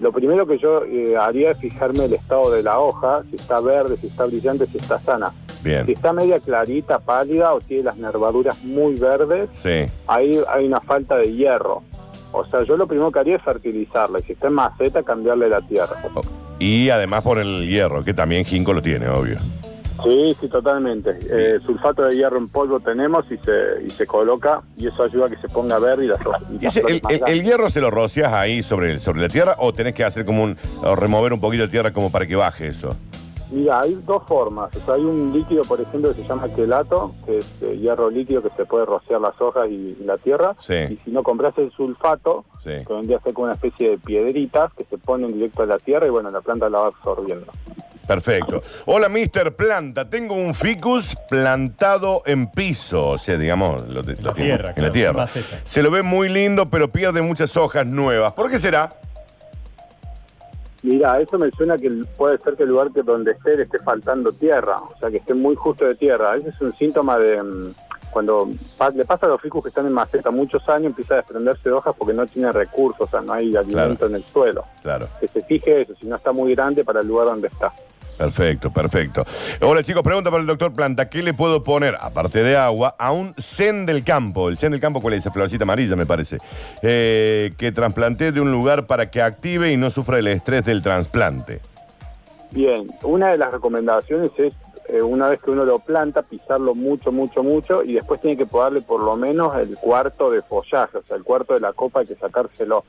Lo 0.00 0.10
primero 0.12 0.44
que 0.46 0.58
yo 0.58 0.84
eh, 0.84 1.16
haría 1.16 1.52
es 1.52 1.58
fijarme 1.58 2.06
el 2.06 2.14
estado 2.14 2.50
de 2.50 2.62
la 2.64 2.80
hoja, 2.80 3.22
si 3.30 3.36
está 3.36 3.60
verde, 3.60 3.96
si 3.96 4.08
está 4.08 4.26
brillante, 4.26 4.66
si 4.66 4.78
está 4.78 4.98
sana. 4.98 5.32
Si 5.62 5.68
Bien. 5.70 5.88
está 5.88 6.12
media 6.12 6.40
clarita, 6.40 6.98
pálida 6.98 7.54
o 7.54 7.60
tiene 7.60 7.84
las 7.84 7.96
nervaduras 7.96 8.62
muy 8.64 8.96
verdes, 8.96 9.48
Sí. 9.52 9.86
ahí 10.08 10.38
hay 10.48 10.66
una 10.66 10.80
falta 10.80 11.16
de 11.16 11.32
hierro. 11.32 11.82
O 12.32 12.44
sea, 12.44 12.64
yo 12.64 12.76
lo 12.76 12.88
primero 12.88 13.12
que 13.12 13.20
haría 13.20 13.36
es 13.36 13.42
fertilizarla 13.42 14.18
y 14.18 14.22
si 14.24 14.32
está 14.32 14.48
en 14.48 14.54
maceta, 14.54 15.04
cambiarle 15.04 15.48
la 15.48 15.60
tierra. 15.62 15.94
Y 16.58 16.90
además 16.90 17.22
por 17.22 17.38
el 17.38 17.66
hierro, 17.68 18.02
que 18.02 18.12
también 18.12 18.44
Jinco 18.44 18.72
lo 18.72 18.82
tiene, 18.82 19.08
obvio. 19.08 19.38
Sí, 20.02 20.36
sí, 20.40 20.48
totalmente. 20.48 21.16
Eh, 21.30 21.60
sulfato 21.64 22.02
de 22.02 22.16
hierro 22.16 22.36
en 22.38 22.48
polvo 22.48 22.80
tenemos 22.80 23.24
y 23.30 23.36
se, 23.38 23.84
y 23.86 23.90
se 23.90 24.06
coloca 24.06 24.60
y 24.76 24.88
eso 24.88 25.04
ayuda 25.04 25.26
a 25.26 25.30
que 25.30 25.36
se 25.36 25.48
ponga 25.48 25.78
verde 25.78 26.04
y 26.06 26.08
las, 26.08 26.20
y 26.20 26.56
¿Y 26.56 26.64
las 26.64 26.76
ese- 26.76 27.00
el, 27.26 27.42
hierro 27.44 27.70
se 27.70 27.80
lo 27.80 27.90
rocias 27.90 28.32
ahí 28.32 28.62
sobre, 28.62 28.98
sobre 28.98 29.20
la 29.22 29.28
tierra 29.28 29.54
o 29.58 29.72
tenés 29.72 29.94
que 29.94 30.04
hacer 30.04 30.24
como 30.24 30.42
un. 30.42 30.56
o 30.82 30.96
remover 30.96 31.32
un 31.32 31.40
poquito 31.40 31.62
de 31.64 31.68
tierra 31.68 31.92
como 31.92 32.10
para 32.10 32.26
que 32.26 32.34
baje 32.34 32.66
eso? 32.68 32.96
Mira, 33.50 33.80
hay 33.80 33.94
dos 34.06 34.22
formas. 34.26 34.74
O 34.76 34.80
sea, 34.80 34.94
hay 34.94 35.04
un 35.04 35.32
líquido, 35.32 35.62
por 35.64 35.80
ejemplo, 35.80 36.10
que 36.14 36.22
se 36.22 36.28
llama 36.28 36.48
quelato, 36.48 37.14
que 37.26 37.38
es 37.38 37.46
eh, 37.62 37.76
hierro 37.78 38.10
líquido 38.10 38.42
que 38.42 38.50
se 38.56 38.64
puede 38.64 38.86
rociar 38.86 39.20
las 39.20 39.38
hojas 39.40 39.68
y, 39.68 39.96
y 40.00 40.04
la 40.04 40.16
tierra. 40.18 40.56
Sí. 40.60 40.74
Y 40.74 40.96
si 41.04 41.10
no 41.10 41.22
compras 41.22 41.54
el 41.58 41.70
sulfato, 41.72 42.44
Sí. 42.62 42.70
que 42.86 42.92
vendría 42.94 43.18
a 43.18 43.22
ser 43.22 43.34
como 43.34 43.44
una 43.44 43.54
especie 43.54 43.90
de 43.90 43.98
piedritas 43.98 44.72
que 44.74 44.84
se 44.84 44.96
ponen 44.98 45.28
directo 45.28 45.62
a 45.62 45.66
la 45.66 45.78
tierra 45.78 46.06
y 46.06 46.10
bueno, 46.10 46.30
la 46.30 46.40
planta 46.40 46.68
la 46.70 46.78
va 46.80 46.86
absorbiendo. 46.88 47.46
Perfecto. 48.06 48.62
Hola, 48.86 49.08
Mr. 49.08 49.54
Planta. 49.56 50.08
Tengo 50.10 50.34
un 50.34 50.54
ficus 50.54 51.14
plantado 51.28 52.22
en 52.26 52.50
piso. 52.50 53.08
O 53.08 53.18
sea, 53.18 53.38
digamos, 53.38 53.82
lo, 53.88 54.02
lo 54.02 54.02
La 54.02 54.12
tiene 54.14 54.32
tierra, 54.34 54.68
en 54.70 54.74
claro, 54.74 54.88
la 54.88 54.92
tierra. 54.92 55.26
Se 55.64 55.82
lo 55.82 55.90
ve 55.90 56.02
muy 56.02 56.28
lindo, 56.28 56.68
pero 56.68 56.88
pierde 56.88 57.22
muchas 57.22 57.56
hojas 57.56 57.86
nuevas. 57.86 58.32
¿Por 58.34 58.50
qué 58.50 58.58
será? 58.58 58.90
Mira, 60.84 61.18
eso 61.18 61.38
me 61.38 61.50
suena 61.52 61.78
que 61.78 61.90
puede 62.14 62.36
ser 62.36 62.56
que 62.56 62.64
el 62.64 62.68
lugar 62.68 62.92
que 62.92 63.02
donde 63.02 63.32
esté 63.32 63.56
le 63.56 63.62
esté 63.62 63.78
faltando 63.78 64.30
tierra, 64.32 64.76
o 64.76 64.94
sea, 64.98 65.10
que 65.10 65.16
esté 65.16 65.32
muy 65.32 65.54
justo 65.54 65.86
de 65.86 65.94
tierra. 65.94 66.36
Ese 66.36 66.50
es 66.50 66.60
un 66.60 66.76
síntoma 66.76 67.18
de 67.18 67.42
mm, 67.42 67.74
cuando 68.10 68.50
le 68.94 69.04
pasa 69.06 69.24
a 69.24 69.30
los 69.30 69.40
ficus 69.40 69.62
que 69.62 69.70
están 69.70 69.86
en 69.86 69.94
maceta 69.94 70.30
muchos 70.30 70.68
años, 70.68 70.88
empieza 70.88 71.14
a 71.14 71.16
desprenderse 71.16 71.70
de 71.70 71.74
hojas 71.74 71.94
porque 71.96 72.12
no 72.12 72.26
tiene 72.26 72.52
recursos, 72.52 73.00
o 73.00 73.10
sea, 73.10 73.22
no 73.22 73.32
hay 73.32 73.56
alimento 73.56 74.04
en 74.04 74.16
el 74.16 74.24
suelo. 74.24 74.62
Claro. 74.82 75.08
Que 75.18 75.26
se 75.26 75.40
fije 75.40 75.80
eso, 75.80 75.94
si 75.98 76.06
no 76.06 76.16
está 76.16 76.32
muy 76.32 76.54
grande 76.54 76.84
para 76.84 77.00
el 77.00 77.08
lugar 77.08 77.28
donde 77.28 77.48
está. 77.48 77.72
Perfecto, 78.16 78.72
perfecto. 78.72 79.24
Hola 79.60 79.82
chicos, 79.82 80.02
pregunta 80.02 80.30
para 80.30 80.40
el 80.40 80.46
doctor 80.46 80.72
Planta. 80.72 81.08
¿Qué 81.08 81.22
le 81.22 81.34
puedo 81.34 81.62
poner, 81.62 81.96
aparte 82.00 82.42
de 82.42 82.56
agua, 82.56 82.94
a 82.98 83.12
un 83.12 83.34
zen 83.40 83.86
del 83.86 84.04
campo? 84.04 84.48
El 84.48 84.56
zen 84.56 84.70
del 84.70 84.80
campo, 84.80 85.00
¿cuál 85.00 85.14
es? 85.14 85.20
Esa 85.20 85.32
florcita 85.32 85.64
amarilla, 85.64 85.96
me 85.96 86.06
parece. 86.06 86.38
Eh, 86.82 87.52
que 87.58 87.72
trasplanté 87.72 88.30
de 88.30 88.40
un 88.40 88.52
lugar 88.52 88.86
para 88.86 89.10
que 89.10 89.20
active 89.20 89.72
y 89.72 89.76
no 89.76 89.90
sufra 89.90 90.18
el 90.18 90.28
estrés 90.28 90.64
del 90.64 90.82
trasplante. 90.82 91.60
Bien, 92.52 92.86
una 93.02 93.30
de 93.30 93.38
las 93.38 93.50
recomendaciones 93.50 94.30
es, 94.38 94.52
eh, 94.88 95.02
una 95.02 95.28
vez 95.28 95.42
que 95.42 95.50
uno 95.50 95.64
lo 95.64 95.80
planta, 95.80 96.22
pisarlo 96.22 96.76
mucho, 96.76 97.10
mucho, 97.10 97.42
mucho, 97.42 97.82
y 97.82 97.94
después 97.94 98.20
tiene 98.20 98.36
que 98.36 98.46
podarle 98.46 98.80
por 98.80 99.02
lo 99.02 99.16
menos 99.16 99.56
el 99.56 99.76
cuarto 99.76 100.30
de 100.30 100.40
follaje, 100.40 100.98
o 100.98 101.02
sea, 101.02 101.16
el 101.16 101.24
cuarto 101.24 101.54
de 101.54 101.60
la 101.60 101.72
copa 101.72 102.00
hay 102.00 102.06
que 102.06 102.14
sacárselo. 102.14 102.84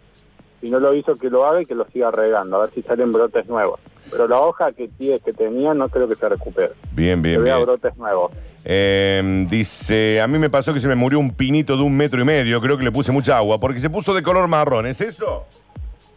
Si 0.66 0.72
no 0.72 0.80
lo 0.80 0.96
hizo, 0.96 1.14
que 1.16 1.30
lo 1.30 1.46
haga 1.46 1.62
y 1.62 1.66
que 1.68 1.76
lo 1.76 1.86
siga 1.94 2.10
regando, 2.10 2.58
a 2.58 2.62
ver 2.62 2.70
si 2.72 2.82
salen 2.82 3.12
brotes 3.12 3.46
nuevos. 3.48 3.80
Pero 4.10 4.28
la 4.28 4.40
hoja 4.40 4.72
que, 4.72 4.90
que 4.98 5.34
tenía 5.34 5.76
no 5.76 5.90
creo 5.90 6.08
que 6.08 6.16
se 6.16 6.28
recupere. 6.28 6.72
Bien, 6.92 7.22
que 7.22 7.30
bien, 7.30 7.44
vea 7.44 7.56
bien. 7.58 7.68
brotes 7.68 7.96
nuevos. 7.98 8.32
Eh, 8.64 9.46
dice, 9.48 10.22
a 10.22 10.28
mí 10.28 10.40
me 10.40 10.50
pasó 10.50 10.74
que 10.74 10.80
se 10.80 10.88
me 10.88 10.96
murió 10.96 11.20
un 11.20 11.36
pinito 11.36 11.78
de 11.78 11.84
un 11.84 11.96
metro 11.96 12.20
y 12.20 12.26
medio, 12.26 12.60
creo 12.62 12.80
que 12.80 12.84
le 12.84 12.92
puse 12.92 13.12
mucha 13.12 13.38
agua, 13.38 13.60
porque 13.60 13.80
se 13.80 13.92
puso 13.92 14.16
de 14.16 14.24
color 14.24 14.48
marrón, 14.48 14.88
¿es 14.88 15.02
eso? 15.02 15.46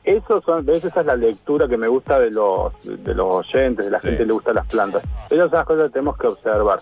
Eso 0.02 0.40
son, 0.40 0.66
esa 0.70 0.88
es 1.00 1.04
la 1.06 1.14
lectura 1.16 1.68
que 1.68 1.76
me 1.76 1.88
gusta 1.88 2.18
de 2.18 2.30
los, 2.30 2.72
de 2.84 3.14
los 3.14 3.34
oyentes, 3.34 3.84
de 3.84 3.90
la 3.90 4.00
Sí. 4.00 4.06
gente 4.06 4.22
que 4.22 4.26
le 4.26 4.32
gusta 4.32 4.54
las 4.54 4.66
plantas. 4.66 5.02
Esas 5.28 5.50
son 5.50 5.58
las 5.58 5.64
cosas 5.66 5.82
que 5.88 5.92
tenemos 5.92 6.16
que 6.16 6.26
observar. 6.28 6.78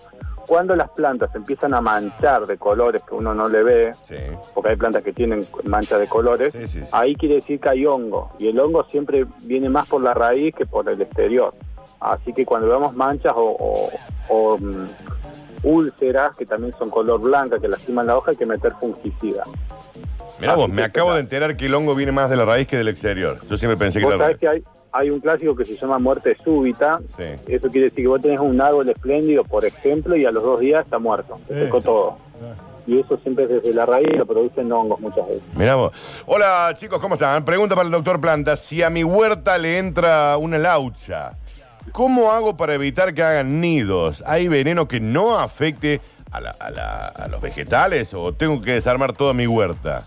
Cuando 0.47 0.75
las 0.75 0.89
plantas 0.91 1.29
empiezan 1.35 1.73
a 1.73 1.81
manchar 1.81 2.45
de 2.47 2.57
colores 2.57 3.03
que 3.03 3.13
uno 3.13 3.33
no 3.35 3.47
le 3.49 3.63
ve, 3.63 3.91
Sí. 4.07 4.15
porque 4.55 4.69
hay 4.71 4.75
plantas 4.77 5.03
que 5.03 5.11
tienen 5.13 5.45
manchas 5.65 5.99
de 5.99 6.07
colores, 6.07 6.53
Sí, 6.53 6.67
sí, 6.67 6.79
sí. 6.79 6.87
ahí 6.93 7.15
quiere 7.15 7.35
decir 7.35 7.59
que 7.59 7.69
hay 7.69 7.85
hongo. 7.85 8.31
Y 8.39 8.47
el 8.47 8.59
hongo 8.59 8.85
siempre 8.85 9.27
viene 9.43 9.67
más 9.69 9.87
por 9.89 10.01
la 10.01 10.13
raíz 10.13 10.55
que 10.55 10.65
por 10.65 10.87
el 10.89 11.01
exterior. 11.01 11.53
Así 11.99 12.31
que 12.33 12.45
cuando 12.45 12.67
vemos 12.69 12.95
manchas 12.95 13.33
o, 13.35 13.41
o- 13.59 13.89
o, 14.29 14.57
mm, 14.57 14.83
úlceras, 15.63 16.35
que 16.35 16.45
también 16.45 16.73
son 16.77 16.89
color 16.89 17.19
blanca, 17.19 17.59
que 17.59 17.67
lastiman 17.67 18.07
la 18.07 18.17
hoja, 18.17 18.31
hay 18.31 18.37
que 18.37 18.45
meter 18.45 18.73
fungicida. 18.79 19.43
Mirá 20.39 20.55
vos, 20.55 20.69
me 20.69 20.83
acabo 20.83 21.13
de 21.13 21.19
enterar 21.19 21.57
que 21.57 21.65
el 21.65 21.73
hongo 21.75 21.95
viene 21.95 22.11
más 22.11 22.29
de 22.29 22.35
la 22.37 22.45
raíz 22.45 22.67
que 22.67 22.77
del 22.77 22.87
exterior. 22.87 23.39
Yo 23.49 23.57
siempre 23.57 23.77
pensé 23.77 23.99
que 23.99 24.05
era 24.05 24.17
hay, 24.97 25.09
un 25.09 25.19
clásico 25.19 25.55
que 25.55 25.65
se 25.65 25.75
llama 25.75 25.99
muerte 25.99 26.35
súbita. 26.43 26.99
Sí. 27.17 27.23
Eso 27.47 27.69
quiere 27.69 27.89
decir 27.89 28.03
que 28.03 28.07
vos 28.07 28.21
tenés 28.21 28.39
un 28.39 28.59
árbol 28.61 28.87
espléndido, 28.89 29.43
por 29.43 29.65
ejemplo, 29.65 30.15
y 30.15 30.25
a 30.25 30.31
los 30.31 30.43
dos 30.43 30.59
días 30.59 30.83
está 30.85 30.99
muerto. 30.99 31.39
Se 31.47 31.63
secó 31.65 31.81
todo. 31.81 32.17
Y 32.85 32.99
eso 32.99 33.17
siempre 33.17 33.43
es 33.43 33.49
desde 33.49 33.73
la 33.73 33.85
raíz 33.85 34.15
lo 34.15 34.25
producen 34.25 34.71
hongos 34.71 34.99
muchas 35.01 35.27
veces. 35.27 35.43
Mirá 35.55 35.75
vos. 35.75 35.91
Hola 36.25 36.73
chicos, 36.77 36.99
¿cómo 36.99 37.15
están? 37.15 37.43
Pregunta 37.43 37.75
para 37.75 37.85
el 37.85 37.91
doctor 37.91 38.21
Planta. 38.21 38.55
Si 38.55 38.81
a 38.81 38.89
mi 38.89 39.03
huerta 39.03 39.57
le 39.57 39.77
entra 39.77 40.37
una 40.37 40.57
laucha, 40.57 41.31
¿cómo 41.91 42.31
hago 42.31 42.55
para 42.55 42.73
evitar 42.75 43.13
que 43.13 43.21
hagan 43.23 43.59
nidos? 43.59 44.23
¿Hay 44.25 44.47
veneno 44.47 44.87
que 44.87 45.01
no 45.01 45.37
afecte 45.37 45.99
a, 46.31 46.39
la- 46.39 46.55
a 46.59 46.69
la- 46.71 47.07
a 47.07 47.27
los 47.27 47.41
vegetales 47.41 48.13
o 48.13 48.33
tengo 48.33 48.61
que 48.61 48.73
desarmar 48.73 49.11
toda 49.11 49.33
mi 49.33 49.47
huerta? 49.47 50.05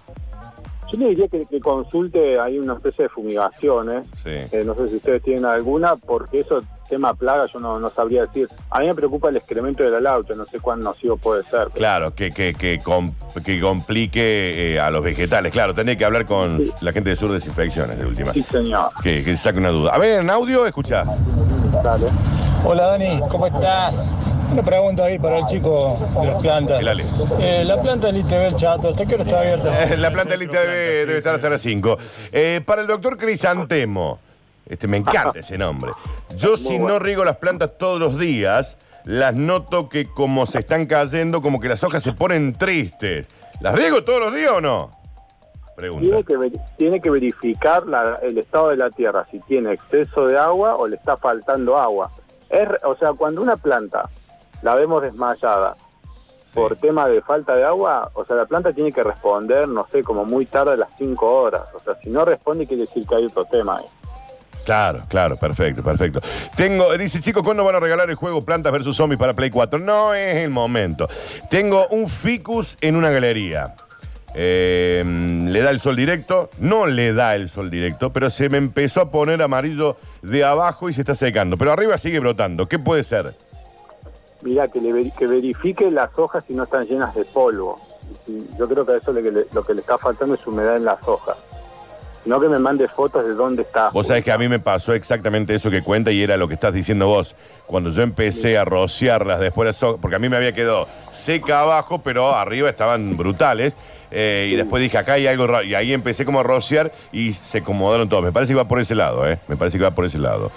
Yo 0.92 0.98
le 0.98 1.08
diría 1.10 1.28
que, 1.28 1.46
que 1.46 1.60
consulte, 1.60 2.40
hay 2.40 2.58
una 2.58 2.74
especie 2.74 3.04
de 3.04 3.08
fumigaciones, 3.08 4.06
Sí. 4.22 4.30
eh, 4.30 4.62
no 4.66 4.74
sé 4.74 4.88
si 4.88 4.96
ustedes 4.96 5.22
tienen 5.22 5.44
alguna, 5.44 5.94
porque 5.96 6.40
eso, 6.40 6.62
tema 6.88 7.14
plaga, 7.14 7.46
yo 7.46 7.60
no, 7.60 7.78
no 7.78 7.90
sabría 7.90 8.22
decir. 8.22 8.48
A 8.70 8.80
mí 8.80 8.86
me 8.88 8.94
preocupa 8.94 9.28
el 9.28 9.36
excremento 9.36 9.84
de 9.84 9.90
la 9.90 10.00
laucha, 10.00 10.34
no 10.34 10.44
sé 10.46 10.58
cuán 10.58 10.80
nocivo 10.80 11.16
puede 11.16 11.42
ser. 11.44 11.64
pero- 11.68 11.74
Claro, 11.74 12.14
que, 12.14 12.30
que, 12.32 12.54
que, 12.54 12.80
com- 12.82 13.12
que 13.44 13.60
complique 13.60 14.74
eh, 14.74 14.80
a 14.80 14.90
los 14.90 15.04
vegetales. 15.04 15.52
Claro, 15.52 15.74
tendría 15.74 15.96
que 15.96 16.04
hablar 16.04 16.26
con 16.26 16.58
Sí. 16.58 16.72
la 16.80 16.92
gente 16.92 17.10
de 17.10 17.16
Sur 17.16 17.30
Desinfecciones 17.30 17.96
de 17.96 18.06
última. 18.06 18.32
Sí, 18.32 18.42
señor. 18.42 18.88
Que, 19.02 19.22
que 19.22 19.36
saque 19.36 19.58
una 19.58 19.68
duda. 19.70 19.92
A 19.94 19.98
ver, 19.98 20.20
en 20.20 20.30
audio, 20.30 20.66
escucha. 20.66 21.04
Dale. 21.84 22.06
Hola 22.64 22.86
Dani, 22.88 23.20
¿cómo 23.30 23.46
estás? 23.46 24.14
Una 24.52 24.62
pregunta 24.62 25.04
ahí 25.04 25.18
para 25.18 25.38
el 25.38 25.46
chico 25.46 25.96
de 26.20 26.26
las 26.26 26.42
plantas. 26.42 26.80
El 26.80 26.88
Ale. 26.88 27.04
Eh, 27.40 27.64
la 27.64 27.80
planta 27.80 28.08
del 28.08 28.16
ITV, 28.18 28.56
chato, 28.56 28.88
¿hasta 28.88 29.06
qué 29.06 29.14
hora 29.14 29.24
está 29.24 29.40
abierta? 29.40 29.84
Eh, 29.84 29.96
La 29.96 30.10
planta 30.10 30.36
lista 30.36 30.60
debe, 30.60 31.06
debe 31.06 31.18
estar 31.18 31.34
hasta 31.34 31.48
las 31.50 31.60
5. 31.62 31.98
para 32.66 32.82
el 32.82 32.86
doctor 32.88 33.16
Crisantemo, 33.16 34.18
este, 34.66 34.86
me 34.88 34.96
encanta 34.96 35.38
ese 35.40 35.56
nombre. 35.56 35.92
Yo 36.36 36.56
si 36.56 36.78
no 36.78 36.98
riego 36.98 37.24
las 37.24 37.36
plantas 37.36 37.78
todos 37.78 38.00
los 38.00 38.18
días, 38.18 38.76
las 39.04 39.34
noto 39.34 39.88
que 39.88 40.06
como 40.08 40.46
se 40.46 40.58
están 40.58 40.86
cayendo, 40.86 41.40
como 41.42 41.60
que 41.60 41.68
las 41.68 41.82
hojas 41.84 42.02
se 42.02 42.12
ponen 42.12 42.54
tristes. 42.54 43.26
¿Las 43.60 43.74
riego 43.74 44.02
todos 44.04 44.20
los 44.20 44.34
días 44.34 44.52
o 44.52 44.60
no? 44.60 44.90
Pregunta. 45.76 46.04
Tiene 46.06 46.24
que, 46.24 46.36
ver- 46.36 46.60
tiene 46.76 47.00
que 47.00 47.10
verificar 47.10 47.86
la- 47.86 48.18
el 48.22 48.36
estado 48.36 48.68
de 48.70 48.76
la 48.76 48.90
tierra, 48.90 49.26
si 49.30 49.38
tiene 49.40 49.72
exceso 49.72 50.26
de 50.26 50.36
agua 50.38 50.74
o 50.76 50.86
le 50.88 50.96
está 50.96 51.16
faltando 51.16 51.76
agua. 51.78 52.10
Es, 52.50 52.68
o 52.84 52.96
sea, 52.96 53.12
cuando 53.12 53.40
una 53.42 53.56
planta 53.56 54.08
la 54.62 54.74
vemos 54.74 55.02
desmayada 55.02 55.76
por 56.54 56.76
tema 56.76 57.06
de 57.08 57.22
falta 57.22 57.54
de 57.54 57.64
agua, 57.64 58.10
o 58.14 58.24
sea, 58.24 58.36
la 58.36 58.46
planta 58.46 58.72
tiene 58.72 58.92
que 58.92 59.02
responder, 59.02 59.68
no 59.68 59.86
sé, 59.90 60.02
como 60.02 60.24
muy 60.24 60.46
tarde 60.46 60.72
a 60.72 60.76
las 60.76 60.90
5 60.98 61.26
horas. 61.26 61.62
O 61.74 61.78
sea, 61.78 61.94
si 62.02 62.10
no 62.10 62.24
responde, 62.24 62.66
quiere 62.66 62.86
decir 62.86 63.06
que 63.06 63.14
hay 63.14 63.26
otro 63.26 63.44
tema 63.44 63.76
ahí. 63.76 63.86
Claro, 64.64 65.04
claro, 65.08 65.36
perfecto, 65.36 65.82
perfecto. 65.82 66.20
Tengo, 66.56 66.96
dice, 66.98 67.20
chicos, 67.20 67.42
¿cuándo 67.42 67.64
van 67.64 67.76
a 67.76 67.80
regalar 67.80 68.10
el 68.10 68.16
juego 68.16 68.44
Plantas 68.44 68.72
vs 68.72 68.96
Zombies 68.96 69.18
para 69.18 69.34
Play 69.34 69.50
4? 69.50 69.78
No 69.78 70.14
es 70.14 70.36
el 70.36 70.50
momento. 70.50 71.08
Tengo 71.48 71.86
un 71.88 72.08
ficus 72.08 72.76
en 72.80 72.96
una 72.96 73.10
galería. 73.10 73.74
Eh, 74.34 75.02
le 75.04 75.60
da 75.60 75.70
el 75.70 75.80
sol 75.80 75.96
directo, 75.96 76.50
no 76.58 76.86
le 76.86 77.12
da 77.12 77.34
el 77.34 77.48
sol 77.48 77.68
directo, 77.68 78.12
pero 78.12 78.30
se 78.30 78.48
me 78.48 78.58
empezó 78.58 79.00
a 79.00 79.10
poner 79.10 79.42
amarillo 79.42 79.96
de 80.22 80.44
abajo 80.44 80.88
y 80.88 80.92
se 80.92 81.00
está 81.00 81.14
secando. 81.14 81.56
Pero 81.56 81.72
arriba 81.72 81.98
sigue 81.98 82.20
brotando. 82.20 82.68
¿Qué 82.68 82.78
puede 82.78 83.02
ser? 83.02 83.34
Mira, 84.42 84.68
que, 84.68 84.80
le 84.80 85.10
que 85.10 85.26
verifique 85.26 85.90
las 85.90 86.10
hojas 86.18 86.44
si 86.46 86.54
no 86.54 86.62
están 86.62 86.86
llenas 86.86 87.14
de 87.14 87.24
polvo. 87.24 87.78
Y 88.26 88.38
yo 88.58 88.66
creo 88.68 88.84
que 88.86 88.92
a 88.92 88.96
eso 88.96 89.12
le- 89.12 89.46
lo 89.52 89.62
que 89.62 89.74
le 89.74 89.80
está 89.80 89.98
faltando 89.98 90.34
es 90.34 90.46
humedad 90.46 90.76
en 90.76 90.84
las 90.84 91.06
hojas. 91.06 91.36
No 92.24 92.38
que 92.38 92.48
me 92.48 92.58
mande 92.58 92.86
fotos 92.88 93.24
de 93.26 93.32
dónde 93.34 93.62
está. 93.62 93.88
Vos 93.90 94.06
sabés 94.06 94.22
que 94.22 94.30
a 94.32 94.36
mí 94.36 94.46
me 94.46 94.58
pasó 94.58 94.92
exactamente 94.92 95.54
eso 95.54 95.70
que 95.70 95.82
cuenta 95.82 96.10
y 96.10 96.22
era 96.22 96.36
lo 96.36 96.48
que 96.48 96.54
estás 96.54 96.74
diciendo 96.74 97.06
vos. 97.06 97.34
Cuando 97.66 97.90
yo 97.90 98.02
empecé 98.02 98.58
a 98.58 98.64
rociarlas 98.66 99.40
después, 99.40 99.66
las 99.66 99.82
hojas, 99.82 99.98
porque 100.02 100.16
a 100.16 100.18
mí 100.18 100.28
me 100.28 100.36
había 100.36 100.52
quedado 100.52 100.86
seca 101.12 101.60
abajo, 101.62 102.02
pero 102.02 102.34
arriba 102.34 102.68
estaban 102.68 103.16
brutales. 103.16 103.76
eh, 104.10 104.48
y 104.52 104.56
después 104.56 104.82
dije, 104.82 104.98
acá 104.98 105.14
hay 105.14 105.26
algo 105.28 105.46
raro. 105.46 105.64
Y 105.64 105.74
ahí 105.74 105.92
empecé 105.94 106.24
como 106.26 106.40
a 106.40 106.42
rociar 106.42 106.92
y 107.12 107.32
se 107.32 107.58
acomodaron 107.58 108.08
todos. 108.08 108.22
Me 108.24 108.32
parece 108.32 108.52
que 108.52 108.56
va 108.56 108.66
por 108.68 108.80
ese 108.80 108.94
lado, 108.96 109.26
¿eh? 109.26 109.38
Me 109.48 109.56
parece 109.56 109.78
que 109.78 109.84
va 109.84 109.92
por 109.92 110.04
ese 110.04 110.18
lado. 110.18 110.50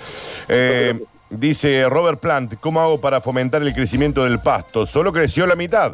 Eh, 0.49 0.99
dice 1.37 1.87
Robert 1.89 2.19
Plant, 2.19 2.55
¿cómo 2.59 2.79
hago 2.81 2.99
para 3.01 3.21
fomentar 3.21 3.61
el 3.61 3.73
crecimiento 3.73 4.23
del 4.23 4.39
pasto? 4.39 4.85
Solo 4.85 5.11
creció 5.11 5.45
la 5.45 5.55
mitad. 5.55 5.93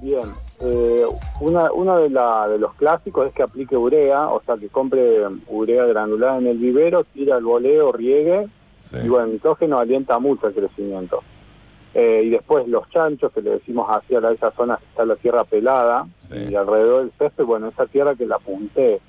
Bien, 0.00 0.32
eh, 0.60 1.04
una, 1.40 1.70
uno 1.72 1.98
de, 1.98 2.10
la- 2.10 2.48
de 2.48 2.58
los 2.58 2.74
clásicos 2.74 3.28
es 3.28 3.32
que 3.34 3.42
aplique 3.44 3.76
urea, 3.76 4.28
o 4.28 4.42
sea, 4.44 4.56
que 4.56 4.68
compre 4.68 5.20
urea 5.46 5.84
granulada 5.86 6.38
en 6.38 6.48
el 6.48 6.58
vivero, 6.58 7.04
tira 7.04 7.36
el 7.36 7.44
boleo, 7.44 7.92
riegue, 7.92 8.48
Sí. 8.78 8.96
y 8.96 9.08
bueno, 9.08 9.26
el 9.26 9.32
nitrógeno 9.34 9.78
alienta 9.78 10.18
mucho 10.18 10.48
el 10.48 10.54
crecimiento. 10.54 11.22
Eh, 11.94 12.22
y 12.24 12.30
después 12.30 12.66
los 12.66 12.88
chanchos, 12.90 13.30
que 13.32 13.42
le 13.42 13.50
decimos 13.50 13.86
hacia 13.88 14.18
la, 14.20 14.32
esa 14.32 14.50
zona 14.52 14.80
está 14.90 15.04
la 15.04 15.14
tierra 15.14 15.44
pelada, 15.44 16.06
Sí. 16.28 16.36
y 16.50 16.54
alrededor 16.56 17.02
del 17.02 17.12
césped, 17.16 17.44
bueno, 17.44 17.68
esa 17.68 17.86
tierra 17.86 18.16
que 18.16 18.26
la 18.26 18.40
puntee, 18.40 19.00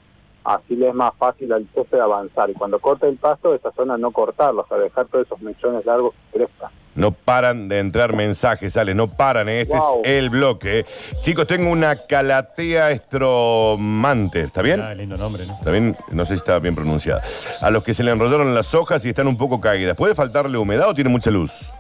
así 0.44 0.76
le 0.76 0.90
es 0.90 0.94
más 0.96 1.14
fácil 1.18 1.52
al 1.54 1.68
césped 1.74 2.00
avanzar. 2.00 2.50
Y 2.50 2.54
cuando 2.54 2.80
corte 2.80 3.08
el 3.08 3.18
pasto, 3.18 3.54
esa 3.56 3.72
zona 3.72 3.98
no 3.98 4.12
cortarla, 4.12 4.62
o 4.62 4.68
sea, 4.68 4.78
dejar 4.78 5.06
todos 5.08 5.26
esos 5.26 5.42
mechones 5.42 5.86
largos 5.86 6.14
que 6.32 6.40
crezcan. 6.40 6.72
No 6.96 7.12
paran 7.12 7.70
de 7.70 7.80
entrar 7.80 8.16
mensajes, 8.16 8.78
Ale, 8.78 8.94
no 8.94 9.08
paran. 9.08 9.50
¿eh? 9.50 9.62
Este 9.62 9.76
Wow. 9.76 10.02
es 10.04 10.10
el 10.12 10.30
bloque. 10.30 10.86
Chicos, 11.22 11.48
tengo 11.48 11.72
una 11.72 11.96
calatea 11.96 12.92
estromante. 12.92 14.42
¿Está 14.42 14.62
bien? 14.62 14.80
Ah, 14.80 14.94
lindo 14.94 15.18
nombre, 15.18 15.46
¿no? 15.48 15.54
Está 15.54 15.72
bien, 15.72 15.98
no 16.12 16.24
sé 16.26 16.34
si 16.34 16.38
está 16.40 16.60
bien 16.60 16.76
pronunciada. 16.76 17.24
A 17.62 17.72
los 17.72 17.84
que 17.84 17.96
se 17.96 18.04
le 18.04 18.12
enrollaron 18.12 18.54
las 18.54 18.74
hojas 18.76 19.04
y 19.06 19.10
están 19.10 19.28
un 19.28 19.38
poco 19.38 19.60
caídas. 19.60 19.98
¿Puede 19.98 20.14
faltarle 20.14 20.58
humedad 20.58 20.88
o 20.90 20.94
tiene 20.94 21.10
mucha 21.10 21.32
luz? 21.32 21.72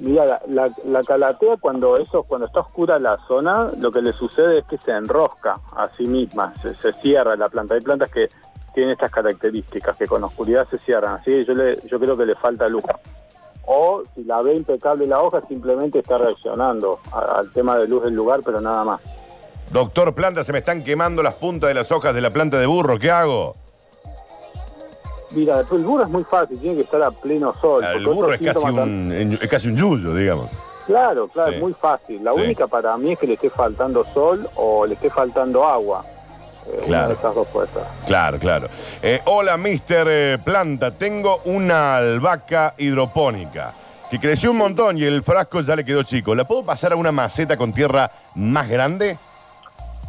Mira, 0.00 0.24
la, 0.24 0.40
la, 0.46 0.70
la 0.84 1.02
calatea 1.02 1.56
cuando 1.56 1.96
eso, 1.96 2.22
cuando 2.22 2.46
está 2.46 2.60
oscura 2.60 2.98
la 2.98 3.18
zona, 3.26 3.68
lo 3.78 3.90
que 3.90 4.00
le 4.00 4.12
sucede 4.12 4.58
es 4.58 4.64
que 4.66 4.78
se 4.78 4.92
enrosca 4.92 5.58
a 5.74 5.88
sí 5.96 6.06
misma, 6.06 6.54
se, 6.62 6.92
cierra 6.94 7.36
la 7.36 7.48
planta. 7.48 7.74
Hay 7.74 7.80
plantas 7.80 8.10
que 8.10 8.28
tienen 8.74 8.92
estas 8.92 9.10
características, 9.10 9.96
que 9.96 10.06
con 10.06 10.22
oscuridad 10.22 10.68
se 10.70 10.78
cierran. 10.78 11.14
Así 11.14 11.30
que 11.30 11.44
yo, 11.44 11.54
le, 11.54 11.78
yo 11.86 11.98
creo 11.98 12.16
que 12.16 12.26
le 12.26 12.36
falta 12.36 12.68
luz. 12.68 12.84
O 13.66 14.04
si 14.14 14.24
la 14.24 14.40
ve 14.40 14.54
impecable 14.54 15.06
la 15.06 15.20
hoja, 15.20 15.42
simplemente 15.48 15.98
está 15.98 16.16
reaccionando 16.16 17.00
al 17.12 17.52
tema 17.52 17.76
de 17.76 17.88
luz 17.88 18.04
del 18.04 18.14
lugar, 18.14 18.40
pero 18.44 18.60
nada 18.60 18.84
más. 18.84 19.04
Doctor 19.72 20.14
Planta, 20.14 20.44
se 20.44 20.52
me 20.52 20.60
están 20.60 20.82
quemando 20.82 21.22
las 21.22 21.34
puntas 21.34 21.68
de 21.68 21.74
las 21.74 21.90
hojas 21.90 22.14
de 22.14 22.20
la 22.20 22.30
planta 22.30 22.58
de 22.58 22.66
burro. 22.66 22.98
¿Qué 22.98 23.10
hago? 23.10 23.56
Mira, 25.32 25.60
el 25.60 25.84
burro 25.84 26.02
es 26.04 26.08
muy 26.08 26.24
fácil, 26.24 26.58
tiene 26.58 26.76
que 26.76 26.82
estar 26.82 27.02
a 27.02 27.10
pleno 27.10 27.54
sol. 27.60 27.84
El 27.84 28.04
porque 28.04 28.14
burro 28.16 28.32
es 28.34 28.40
casi 28.40 28.64
un, 28.66 29.38
es 29.40 29.48
casi 29.48 29.68
un 29.68 29.76
yuyo, 29.76 30.14
digamos. 30.14 30.48
Claro, 30.86 31.28
claro, 31.28 31.50
Sí. 31.50 31.56
es 31.56 31.60
muy 31.60 31.74
fácil. 31.74 32.24
La 32.24 32.32
Sí. 32.32 32.40
única 32.40 32.66
para 32.66 32.96
mí 32.96 33.12
es 33.12 33.18
que 33.18 33.26
le 33.26 33.34
esté 33.34 33.50
faltando 33.50 34.02
sol 34.14 34.48
o 34.54 34.86
le 34.86 34.94
esté 34.94 35.10
faltando 35.10 35.64
agua. 35.66 36.02
Eh, 36.66 36.76
Una 36.78 36.86
Claro. 36.86 37.08
de 37.08 37.14
esas 37.14 37.34
dos 37.34 37.46
ser. 37.48 37.82
Claro, 38.06 38.38
claro. 38.38 38.68
Eh, 39.02 39.20
hola, 39.26 39.56
Mister 39.58 40.06
eh, 40.10 40.38
Planta. 40.42 40.90
Tengo 40.92 41.40
una 41.44 41.96
albahaca 41.96 42.74
hidropónica 42.78 43.72
que 44.10 44.18
creció 44.18 44.50
un 44.50 44.58
montón 44.58 44.96
y 44.98 45.04
el 45.04 45.22
frasco 45.22 45.60
ya 45.60 45.76
le 45.76 45.84
quedó 45.84 46.02
chico. 46.02 46.34
¿La 46.34 46.46
puedo 46.46 46.62
pasar 46.64 46.92
a 46.92 46.96
una 46.96 47.12
maceta 47.12 47.56
con 47.56 47.72
tierra 47.74 48.10
más 48.34 48.68
grande? 48.68 49.16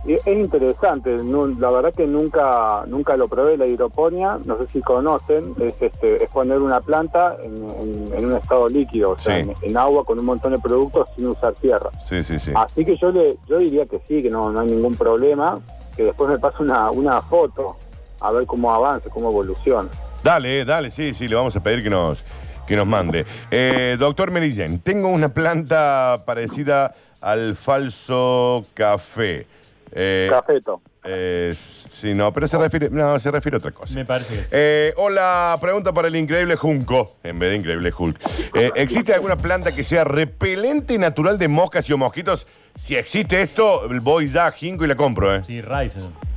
Es 0.08 0.26
interesante, 0.28 1.18
la 1.60 1.70
verdad 1.72 1.94
que 1.94 2.08
nunca 2.08 2.84
nunca 2.88 3.18
lo 3.18 3.28
probé 3.28 3.58
la 3.58 3.68
hidroponía, 3.68 4.40
no 4.46 4.58
sé 4.58 4.68
si 4.72 4.82
conocen, 4.82 5.54
es, 5.60 5.80
este, 5.82 6.24
es 6.24 6.30
poner 6.30 6.60
una 6.60 6.80
planta 6.80 7.36
en, 7.44 7.56
en- 7.70 8.14
en 8.18 8.26
un 8.26 8.36
estado 8.38 8.70
líquido, 8.70 9.12
o 9.12 9.20
sea, 9.20 9.36
Sí. 9.36 9.42
en, 9.42 9.54
en 9.62 9.78
agua 9.78 10.06
con 10.06 10.18
un 10.18 10.26
montón 10.26 10.54
de 10.54 10.58
productos 10.60 11.10
sin 11.16 11.28
usar 11.28 11.54
tierra. 11.56 11.90
Sí, 12.04 12.24
sí, 12.24 12.40
sí. 12.40 12.52
Así 12.56 12.86
que 12.86 12.96
yo 12.98 13.12
le 13.12 13.38
yo 13.48 13.58
diría 13.58 13.86
que 13.86 14.00
sí, 14.08 14.24
que 14.24 14.30
no, 14.30 14.52
no 14.52 14.62
hay 14.62 14.68
ningún 14.68 14.96
problema, 14.96 15.60
que 15.98 16.04
después 16.06 16.30
me 16.30 16.40
pase 16.40 16.64
una, 16.64 16.90
una 16.92 17.20
foto 17.22 17.76
a 18.22 18.32
ver 18.32 18.46
cómo 18.46 18.72
avanza, 18.74 19.10
cómo 19.10 19.30
evoluciona. 19.30 19.90
Dale, 20.24 20.64
dale, 20.66 20.92
sí, 20.92 21.14
sí, 21.14 21.28
le 21.28 21.36
vamos 21.36 21.56
a 21.58 21.62
pedir 21.62 21.84
que 21.84 21.90
nos, 21.90 22.24
que 22.66 22.76
nos 22.78 22.88
mande. 22.88 23.26
Eh, 23.52 23.98
doctor 24.00 24.32
Merillén, 24.32 24.80
tengo 24.80 25.10
una 25.10 25.30
planta 25.30 26.24
parecida 26.26 26.96
al 27.22 27.56
falso 27.58 28.64
café. 28.74 29.46
Eh, 29.92 30.28
Cafeto. 30.30 30.82
eh, 31.04 31.56
sí, 31.56 32.14
no, 32.14 32.32
pero 32.34 32.48
se 32.48 32.58
refiere, 32.58 32.90
no, 32.90 33.20
se 33.20 33.32
refiere 33.32 33.56
a 33.56 33.60
otra 33.60 33.72
cosa. 33.72 33.94
Me 33.96 34.06
parece 34.06 34.36
que 34.36 34.44
sí. 34.44 34.50
Eh, 34.52 34.94
hola, 34.98 35.58
pregunta 35.60 35.94
para 35.94 36.08
el 36.08 36.16
increíble 36.16 36.56
Junco, 36.56 37.16
en 37.24 37.40
vez 37.40 37.52
de 37.52 37.58
increíble 37.58 37.92
Hulk. 37.98 38.20
Eh, 38.56 38.72
¿Existe 38.76 39.14
alguna 39.14 39.38
planta 39.38 39.72
que 39.74 39.84
sea 39.84 40.04
repelente 40.04 40.98
natural 40.98 41.38
de 41.38 41.48
moscas 41.48 41.90
y 41.90 41.94
o 41.94 41.98
mosquitos? 41.98 42.48
Si 42.76 42.96
existe 42.96 43.42
esto, 43.42 43.82
voy 44.02 44.28
ya 44.28 44.48
a 44.48 44.52
Junco 44.52 44.86
y 44.86 44.88
la 44.88 44.96
compro, 44.96 45.36
¿eh? 45.36 45.44
Sí, 45.46 45.62
Ryzen. 45.62 46.30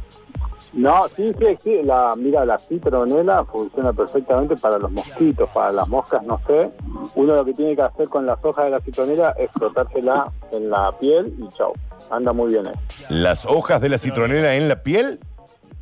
No, 0.72 1.06
sí, 1.14 1.34
sí, 1.38 1.44
sí, 1.62 1.82
la, 1.82 2.14
mira, 2.16 2.46
la 2.46 2.58
citronela 2.58 3.44
funciona 3.44 3.92
perfectamente 3.92 4.56
para 4.56 4.78
los 4.78 4.90
mosquitos, 4.90 5.46
para 5.50 5.70
las 5.70 5.86
moscas, 5.86 6.22
no 6.22 6.40
sé. 6.46 6.70
Uno 7.14 7.36
lo 7.36 7.44
que 7.44 7.52
tiene 7.52 7.76
que 7.76 7.82
hacer 7.82 8.08
con 8.08 8.24
las 8.24 8.42
hojas 8.42 8.64
de 8.64 8.70
la 8.70 8.80
citronela 8.80 9.34
es 9.38 9.50
frotársela 9.50 10.32
en 10.50 10.70
la 10.70 10.90
piel 10.98 11.34
y 11.38 11.46
chau. 11.54 11.74
Anda 12.12 12.32
muy 12.32 12.52
bien 12.52 12.66
ahí. 12.66 12.74
Las 13.08 13.44
hojas 13.46 13.80
de 13.80 13.88
la 13.88 13.98
citronela 13.98 14.54
en 14.54 14.68
la 14.68 14.82
piel. 14.82 15.18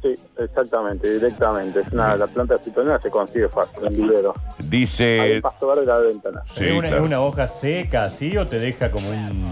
Sí, 0.01 0.15
exactamente, 0.39 1.13
directamente. 1.13 1.81
Es 1.81 1.93
una, 1.93 2.17
la 2.17 2.27
planta 2.27 2.57
de 2.57 2.63
citronela 2.65 2.99
se 3.01 3.11
consigue 3.11 3.49
fácil, 3.49 3.87
en 3.87 3.97
vivero. 3.97 4.33
Dice. 4.59 5.35
en 5.37 5.43
Pasto 5.43 5.67
Verde 5.69 5.81
de 5.83 5.87
la 5.89 5.99
ventana. 5.99 6.43
Sí, 6.55 6.65
¿Es 6.65 6.73
una, 6.73 6.89
claro. 6.89 6.97
es 6.97 7.03
una 7.03 7.21
hoja 7.21 7.47
seca 7.47 8.05
así 8.05 8.35
o 8.39 8.47
te 8.47 8.59
deja 8.59 8.91
como 8.91 9.11
un, 9.11 9.45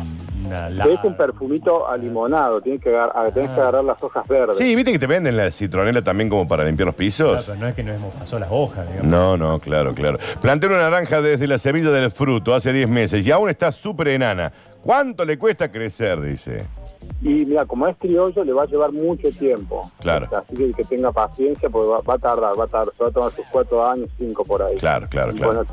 una 0.47 0.69
es 0.87 1.05
un 1.05 1.15
perfumito 1.15 1.87
a 1.87 1.99
limonado, 1.99 2.63
tienes 2.63 2.81
que, 2.81 2.89
agar- 2.97 3.13
tenés 3.35 3.51
que 3.51 3.61
agarrar 3.61 3.85
las 3.85 4.03
hojas 4.03 4.27
verdes. 4.27 4.57
Sí, 4.57 4.75
viste 4.75 4.93
que 4.93 4.99
te 4.99 5.07
venden 5.07 5.37
la 5.37 5.51
citronela 5.51 6.01
también 6.01 6.31
como 6.31 6.49
para 6.49 6.65
limpiar 6.65 6.87
los 6.87 6.95
Claro, 6.95 7.07
pisos. 7.07 7.45
pero 7.45 7.59
no 7.59 7.67
es 7.69 7.75
que 7.75 7.83
nos 7.83 7.97
hemos 7.97 8.15
pasado 8.15 8.39
las 8.39 8.49
hojas, 8.51 8.87
digamos. 8.89 9.05
No, 9.11 9.37
no, 9.37 9.59
claro, 9.59 9.93
claro. 9.95 10.19
Planté 10.41 10.67
una 10.69 10.79
naranja 10.79 11.21
desde 11.21 11.47
la 11.47 11.59
semilla 11.59 11.91
del 11.91 12.11
fruto 12.11 12.55
hace 12.55 12.73
10 12.73 12.89
meses 12.89 13.27
y 13.27 13.31
aún 13.31 13.51
está 13.51 13.71
súper 13.71 14.09
enana. 14.09 14.51
¿Cuánto 14.83 15.25
le 15.25 15.39
cuesta 15.39 15.71
crecer? 15.71 16.21
Dice. 16.21 16.65
Y 17.21 17.45
mira, 17.47 17.67
como 17.67 17.87
es 17.89 17.97
criollo, 17.97 18.45
le 18.45 18.53
va 18.53 18.63
a 18.63 18.67
llevar 18.67 18.93
mucho 18.93 19.29
tiempo. 19.31 19.91
Claro. 20.01 20.29
Así 20.37 20.55
que 20.57 20.71
que 20.73 20.85
tenga 20.85 21.11
paciencia, 21.13 21.69
pues 21.69 21.87
va, 21.89 22.01
va 22.01 22.15
a 22.15 22.19
tardar, 22.19 22.59
va 22.59 22.65
a 22.65 22.67
tardar, 22.69 22.95
se 22.97 23.03
va 23.03 23.09
a 23.09 23.13
tomar 23.13 23.33
sus 23.33 23.47
cuatro 23.51 23.85
años, 23.87 24.09
cinco 24.19 24.45
por 24.45 24.63
ahí. 24.63 24.77
Claro, 24.77 25.09
claro, 25.11 25.33
claro. 25.35 25.65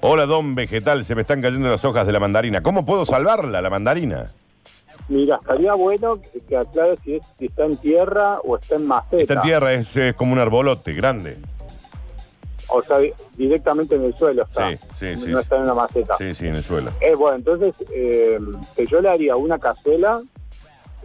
Hola, 0.00 0.26
don 0.26 0.54
vegetal, 0.54 1.04
se 1.04 1.14
me 1.14 1.22
están 1.22 1.42
cayendo 1.42 1.68
las 1.68 1.84
hojas 1.84 2.06
de 2.06 2.12
la 2.12 2.20
mandarina. 2.20 2.62
¿Cómo 2.62 2.86
puedo 2.86 3.04
salvarla, 3.04 3.60
la 3.60 3.68
mandarina? 3.70 4.26
Mira, 5.08 5.36
estaría 5.40 5.74
bueno 5.74 6.20
que, 6.48 6.56
aclare 6.56 6.96
si, 7.04 7.16
es- 7.16 7.26
si 7.36 7.46
está 7.46 7.64
en 7.64 7.76
tierra 7.76 8.38
o 8.44 8.56
está 8.56 8.76
en 8.76 8.86
maceta. 8.86 9.18
Esta 9.22 9.42
tierra 9.42 9.72
es, 9.72 9.96
es 9.96 10.14
como 10.14 10.32
un 10.32 10.38
arbolote 10.38 10.92
grande. 10.92 11.36
O 12.72 12.82
sea, 12.82 12.98
di- 12.98 13.12
directamente 13.36 13.94
en 13.96 14.04
el 14.04 14.14
suelo 14.14 14.42
está. 14.44 14.70
Sí, 14.70 14.78
sí, 14.98 15.16
sí. 15.16 15.30
No 15.30 15.40
está 15.40 15.56
en 15.56 15.62
una 15.62 15.74
maceta. 15.74 16.16
Sí, 16.18 16.34
sí, 16.34 16.46
en 16.46 16.56
el 16.56 16.62
suelo. 16.64 16.90
Eh, 17.00 17.14
bueno, 17.14 17.36
entonces, 17.36 17.74
eh, 17.92 18.38
que 18.76 18.86
yo 18.86 19.00
le 19.00 19.08
haría 19.08 19.36
una 19.36 19.58
cazuela, 19.58 20.20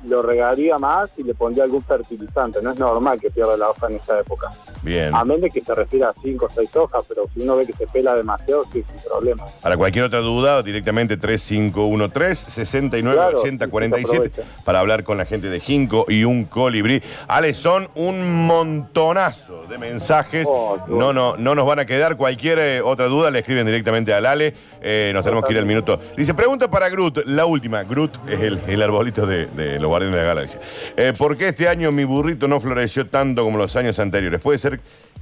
lo 0.08 0.22
regaría 0.22 0.78
más 0.80 1.10
y 1.18 1.24
le 1.24 1.34
pondría 1.34 1.64
algún 1.64 1.84
fertilizante. 1.84 2.62
No 2.62 2.72
es 2.72 2.80
normal 2.80 3.20
que 3.20 3.30
pierda 3.30 3.58
la 3.58 3.70
hoja 3.70 3.88
en 3.88 3.96
esta 3.96 4.20
época. 4.20 4.50
Bien. 4.84 5.14
A 5.14 5.24
menos 5.26 5.50
que 5.54 5.62
se 5.62 5.74
refiera 5.74 6.10
a 6.10 6.14
cinco 6.22 6.46
o 6.46 6.50
seis 6.50 6.76
hojas, 6.76 7.04
pero 7.08 7.28
si 7.34 7.42
uno 7.42 7.56
ve 7.58 7.66
que 7.66 7.74
se 7.74 7.88
pela 7.88 8.16
demasiado, 8.16 8.64
sí, 8.72 8.84
sin 8.88 9.10
problema. 9.10 9.46
Para 9.62 9.78
cualquier 9.78 10.06
otra 10.06 10.20
duda, 10.20 10.62
directamente 10.64 11.20
3513-698047 11.20 13.16
Claro, 13.16 13.44
sí, 13.44 14.42
para 14.64 14.80
hablar 14.80 15.04
con 15.04 15.18
la 15.18 15.26
gente 15.26 15.50
de 15.50 15.60
Ginkgo 15.60 16.06
y 16.08 16.24
un 16.24 16.46
colibrí. 16.46 17.02
Ale, 17.28 17.54
son 17.54 17.90
un 17.96 18.46
montonazo 18.46 19.66
de 19.68 19.78
mensajes. 19.78 20.48
Oh, 20.50 20.78
no, 20.88 21.14
no, 21.14 21.38
no 21.38 21.56
nos 21.56 21.66
van 21.66 21.80
a 21.80 21.86
quedar. 21.86 22.18
Cualquier 22.18 22.60
eh, 22.60 22.82
otra 22.82 23.08
duda 23.08 23.32
le 23.32 23.40
escriben 23.40 23.66
directamente 23.66 24.14
al 24.14 24.26
Ale. 24.26 24.54
Eh, 24.82 25.12
nos 25.14 25.24
tenemos 25.24 25.46
que 25.46 25.54
ir 25.54 25.60
al 25.60 25.66
minuto. 25.66 26.00
Dice, 26.16 26.34
pregunta 26.34 26.70
para 26.70 26.90
Groot, 26.90 27.26
la 27.26 27.46
última. 27.46 27.84
Groot 27.84 28.18
es 28.30 28.40
el, 28.40 28.62
el 28.68 28.82
arbolito 28.82 29.26
de, 29.26 29.48
de 29.48 29.80
los 29.80 29.90
guardianes 29.96 30.16
de 30.16 30.22
la 30.22 30.28
galaxia. 30.28 30.60
Eh, 30.98 31.14
¿Por 31.18 31.38
qué 31.38 31.50
este 31.50 31.68
año 31.68 31.92
mi 31.92 32.04
burrito 32.04 32.48
no 32.48 32.60
floreció 32.60 33.08
tanto 33.08 33.44
como 33.44 33.58
los 33.58 33.76
años 33.76 33.98
anteriores? 34.00 34.42
¿Puede 34.42 34.58
ser 34.58 34.80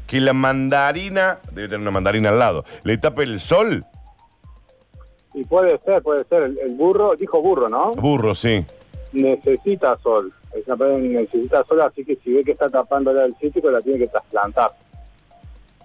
que 0.07 0.19
la 0.19 0.33
mandarina, 0.33 1.39
debe 1.51 1.67
tener 1.67 1.81
una 1.81 1.91
mandarina 1.91 2.29
al 2.29 2.39
lado, 2.39 2.65
le 2.83 2.97
tape 2.97 3.23
el 3.23 3.39
sol? 3.39 3.85
Y 5.33 5.45
puede 5.45 5.79
ser, 5.79 6.01
puede 6.01 6.23
ser. 6.25 6.43
El, 6.43 6.59
el 6.59 6.75
burro, 6.75 7.15
dijo 7.15 7.41
burro, 7.41 7.69
¿no? 7.69 7.93
Burro, 7.93 8.35
sí. 8.35 8.63
Necesita 9.13 9.97
sol. 9.97 10.31
Esa 10.53 10.75
necesita 10.75 11.63
sol, 11.63 11.81
así 11.81 12.05
que 12.05 12.15
si 12.17 12.31
ve 12.31 12.43
que 12.43 12.51
está 12.51 12.69
tapándola 12.69 13.23
del 13.23 13.35
cítrico, 13.41 13.71
la 13.71 13.81
tiene 13.81 13.99
que 13.99 14.07
trasplantar. 14.07 14.69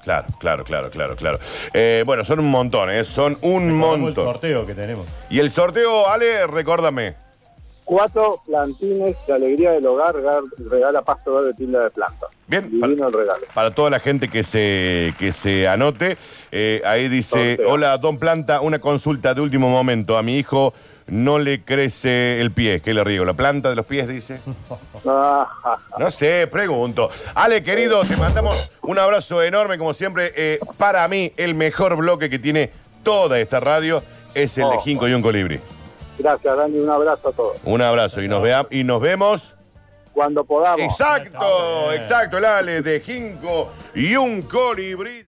Claro, 0.02 0.26
claro, 0.38 0.64
claro, 0.64 0.90
claro, 0.90 1.16
claro. 1.16 1.38
Eh, 1.72 2.02
bueno, 2.06 2.24
son 2.24 2.40
un 2.40 2.50
montón, 2.50 2.90
¿eh? 2.90 3.04
Son 3.04 3.36
un 3.42 3.62
el 3.64 3.72
montón. 3.72 4.26
sorteo 4.26 4.66
que 4.66 4.74
tenemos. 4.74 5.06
Y 5.30 5.38
el 5.38 5.50
sorteo, 5.50 6.06
Ale, 6.08 6.46
recuérdame. 6.46 7.14
Cuatro 7.88 8.42
plantines 8.44 9.16
de 9.26 9.32
alegría 9.32 9.72
del 9.72 9.86
hogar 9.86 10.14
regala, 10.58 11.00
pasto 11.00 11.32
verde 11.36 11.54
tilda 11.54 11.84
de 11.84 11.90
planta. 11.90 12.26
Bien, 12.46 12.70
Divino 12.70 13.06
el 13.08 13.12
regalo. 13.14 13.40
Para 13.54 13.70
toda 13.70 13.88
la 13.88 13.98
gente 13.98 14.28
que 14.28 14.44
se, 14.44 15.14
que 15.18 15.32
se 15.32 15.66
anote, 15.66 16.18
eh, 16.52 16.82
ahí 16.84 17.08
dice, 17.08 17.58
hola, 17.66 17.96
don 17.96 18.18
Planta, 18.18 18.60
una 18.60 18.78
consulta 18.78 19.32
de 19.32 19.40
último 19.40 19.70
momento. 19.70 20.18
A 20.18 20.22
mi 20.22 20.36
hijo 20.36 20.74
no 21.06 21.38
le 21.38 21.62
crece 21.62 22.42
el 22.42 22.50
pie. 22.52 22.82
¿Qué 22.82 22.92
le 22.92 23.02
riego? 23.04 23.24
¿La 23.24 23.32
planta 23.32 23.70
de 23.70 23.76
los 23.76 23.86
pies, 23.86 24.06
dice? 24.06 24.42
No 25.98 26.10
sé, 26.10 26.46
pregunto. 26.46 27.08
Ale, 27.34 27.62
querido, 27.62 28.02
te 28.02 28.18
mandamos 28.18 28.70
un 28.82 28.98
abrazo 28.98 29.42
enorme, 29.42 29.78
como 29.78 29.94
siempre. 29.94 30.34
Eh, 30.36 30.60
para 30.76 31.08
mí, 31.08 31.32
el 31.38 31.54
mejor 31.54 31.96
bloque 31.96 32.28
que 32.28 32.38
tiene 32.38 32.70
toda 33.02 33.40
esta 33.40 33.60
radio 33.60 34.02
es 34.34 34.58
el 34.58 34.68
de 34.68 34.76
Oh. 34.76 34.80
Jinco 34.82 35.08
y 35.08 35.14
un 35.14 35.22
colibrí. 35.22 35.58
Gracias, 36.18 36.56
Randy. 36.56 36.78
Un 36.80 36.90
abrazo 36.90 37.28
a 37.28 37.32
todos. 37.32 37.56
Un 37.64 37.80
abrazo 37.82 38.20
y 38.22 38.28
nos, 38.28 38.42
vea- 38.42 38.66
y 38.70 38.84
nos 38.84 39.00
vemos. 39.00 39.54
Cuando 40.12 40.44
podamos. 40.44 40.80
Exacto, 40.80 41.92
exacto, 41.92 42.38
el 42.38 42.44
Ale 42.44 42.82
de 42.82 43.00
Jinco 43.00 43.70
y 43.94 44.16
un 44.16 44.42
colibrí. 44.42 45.24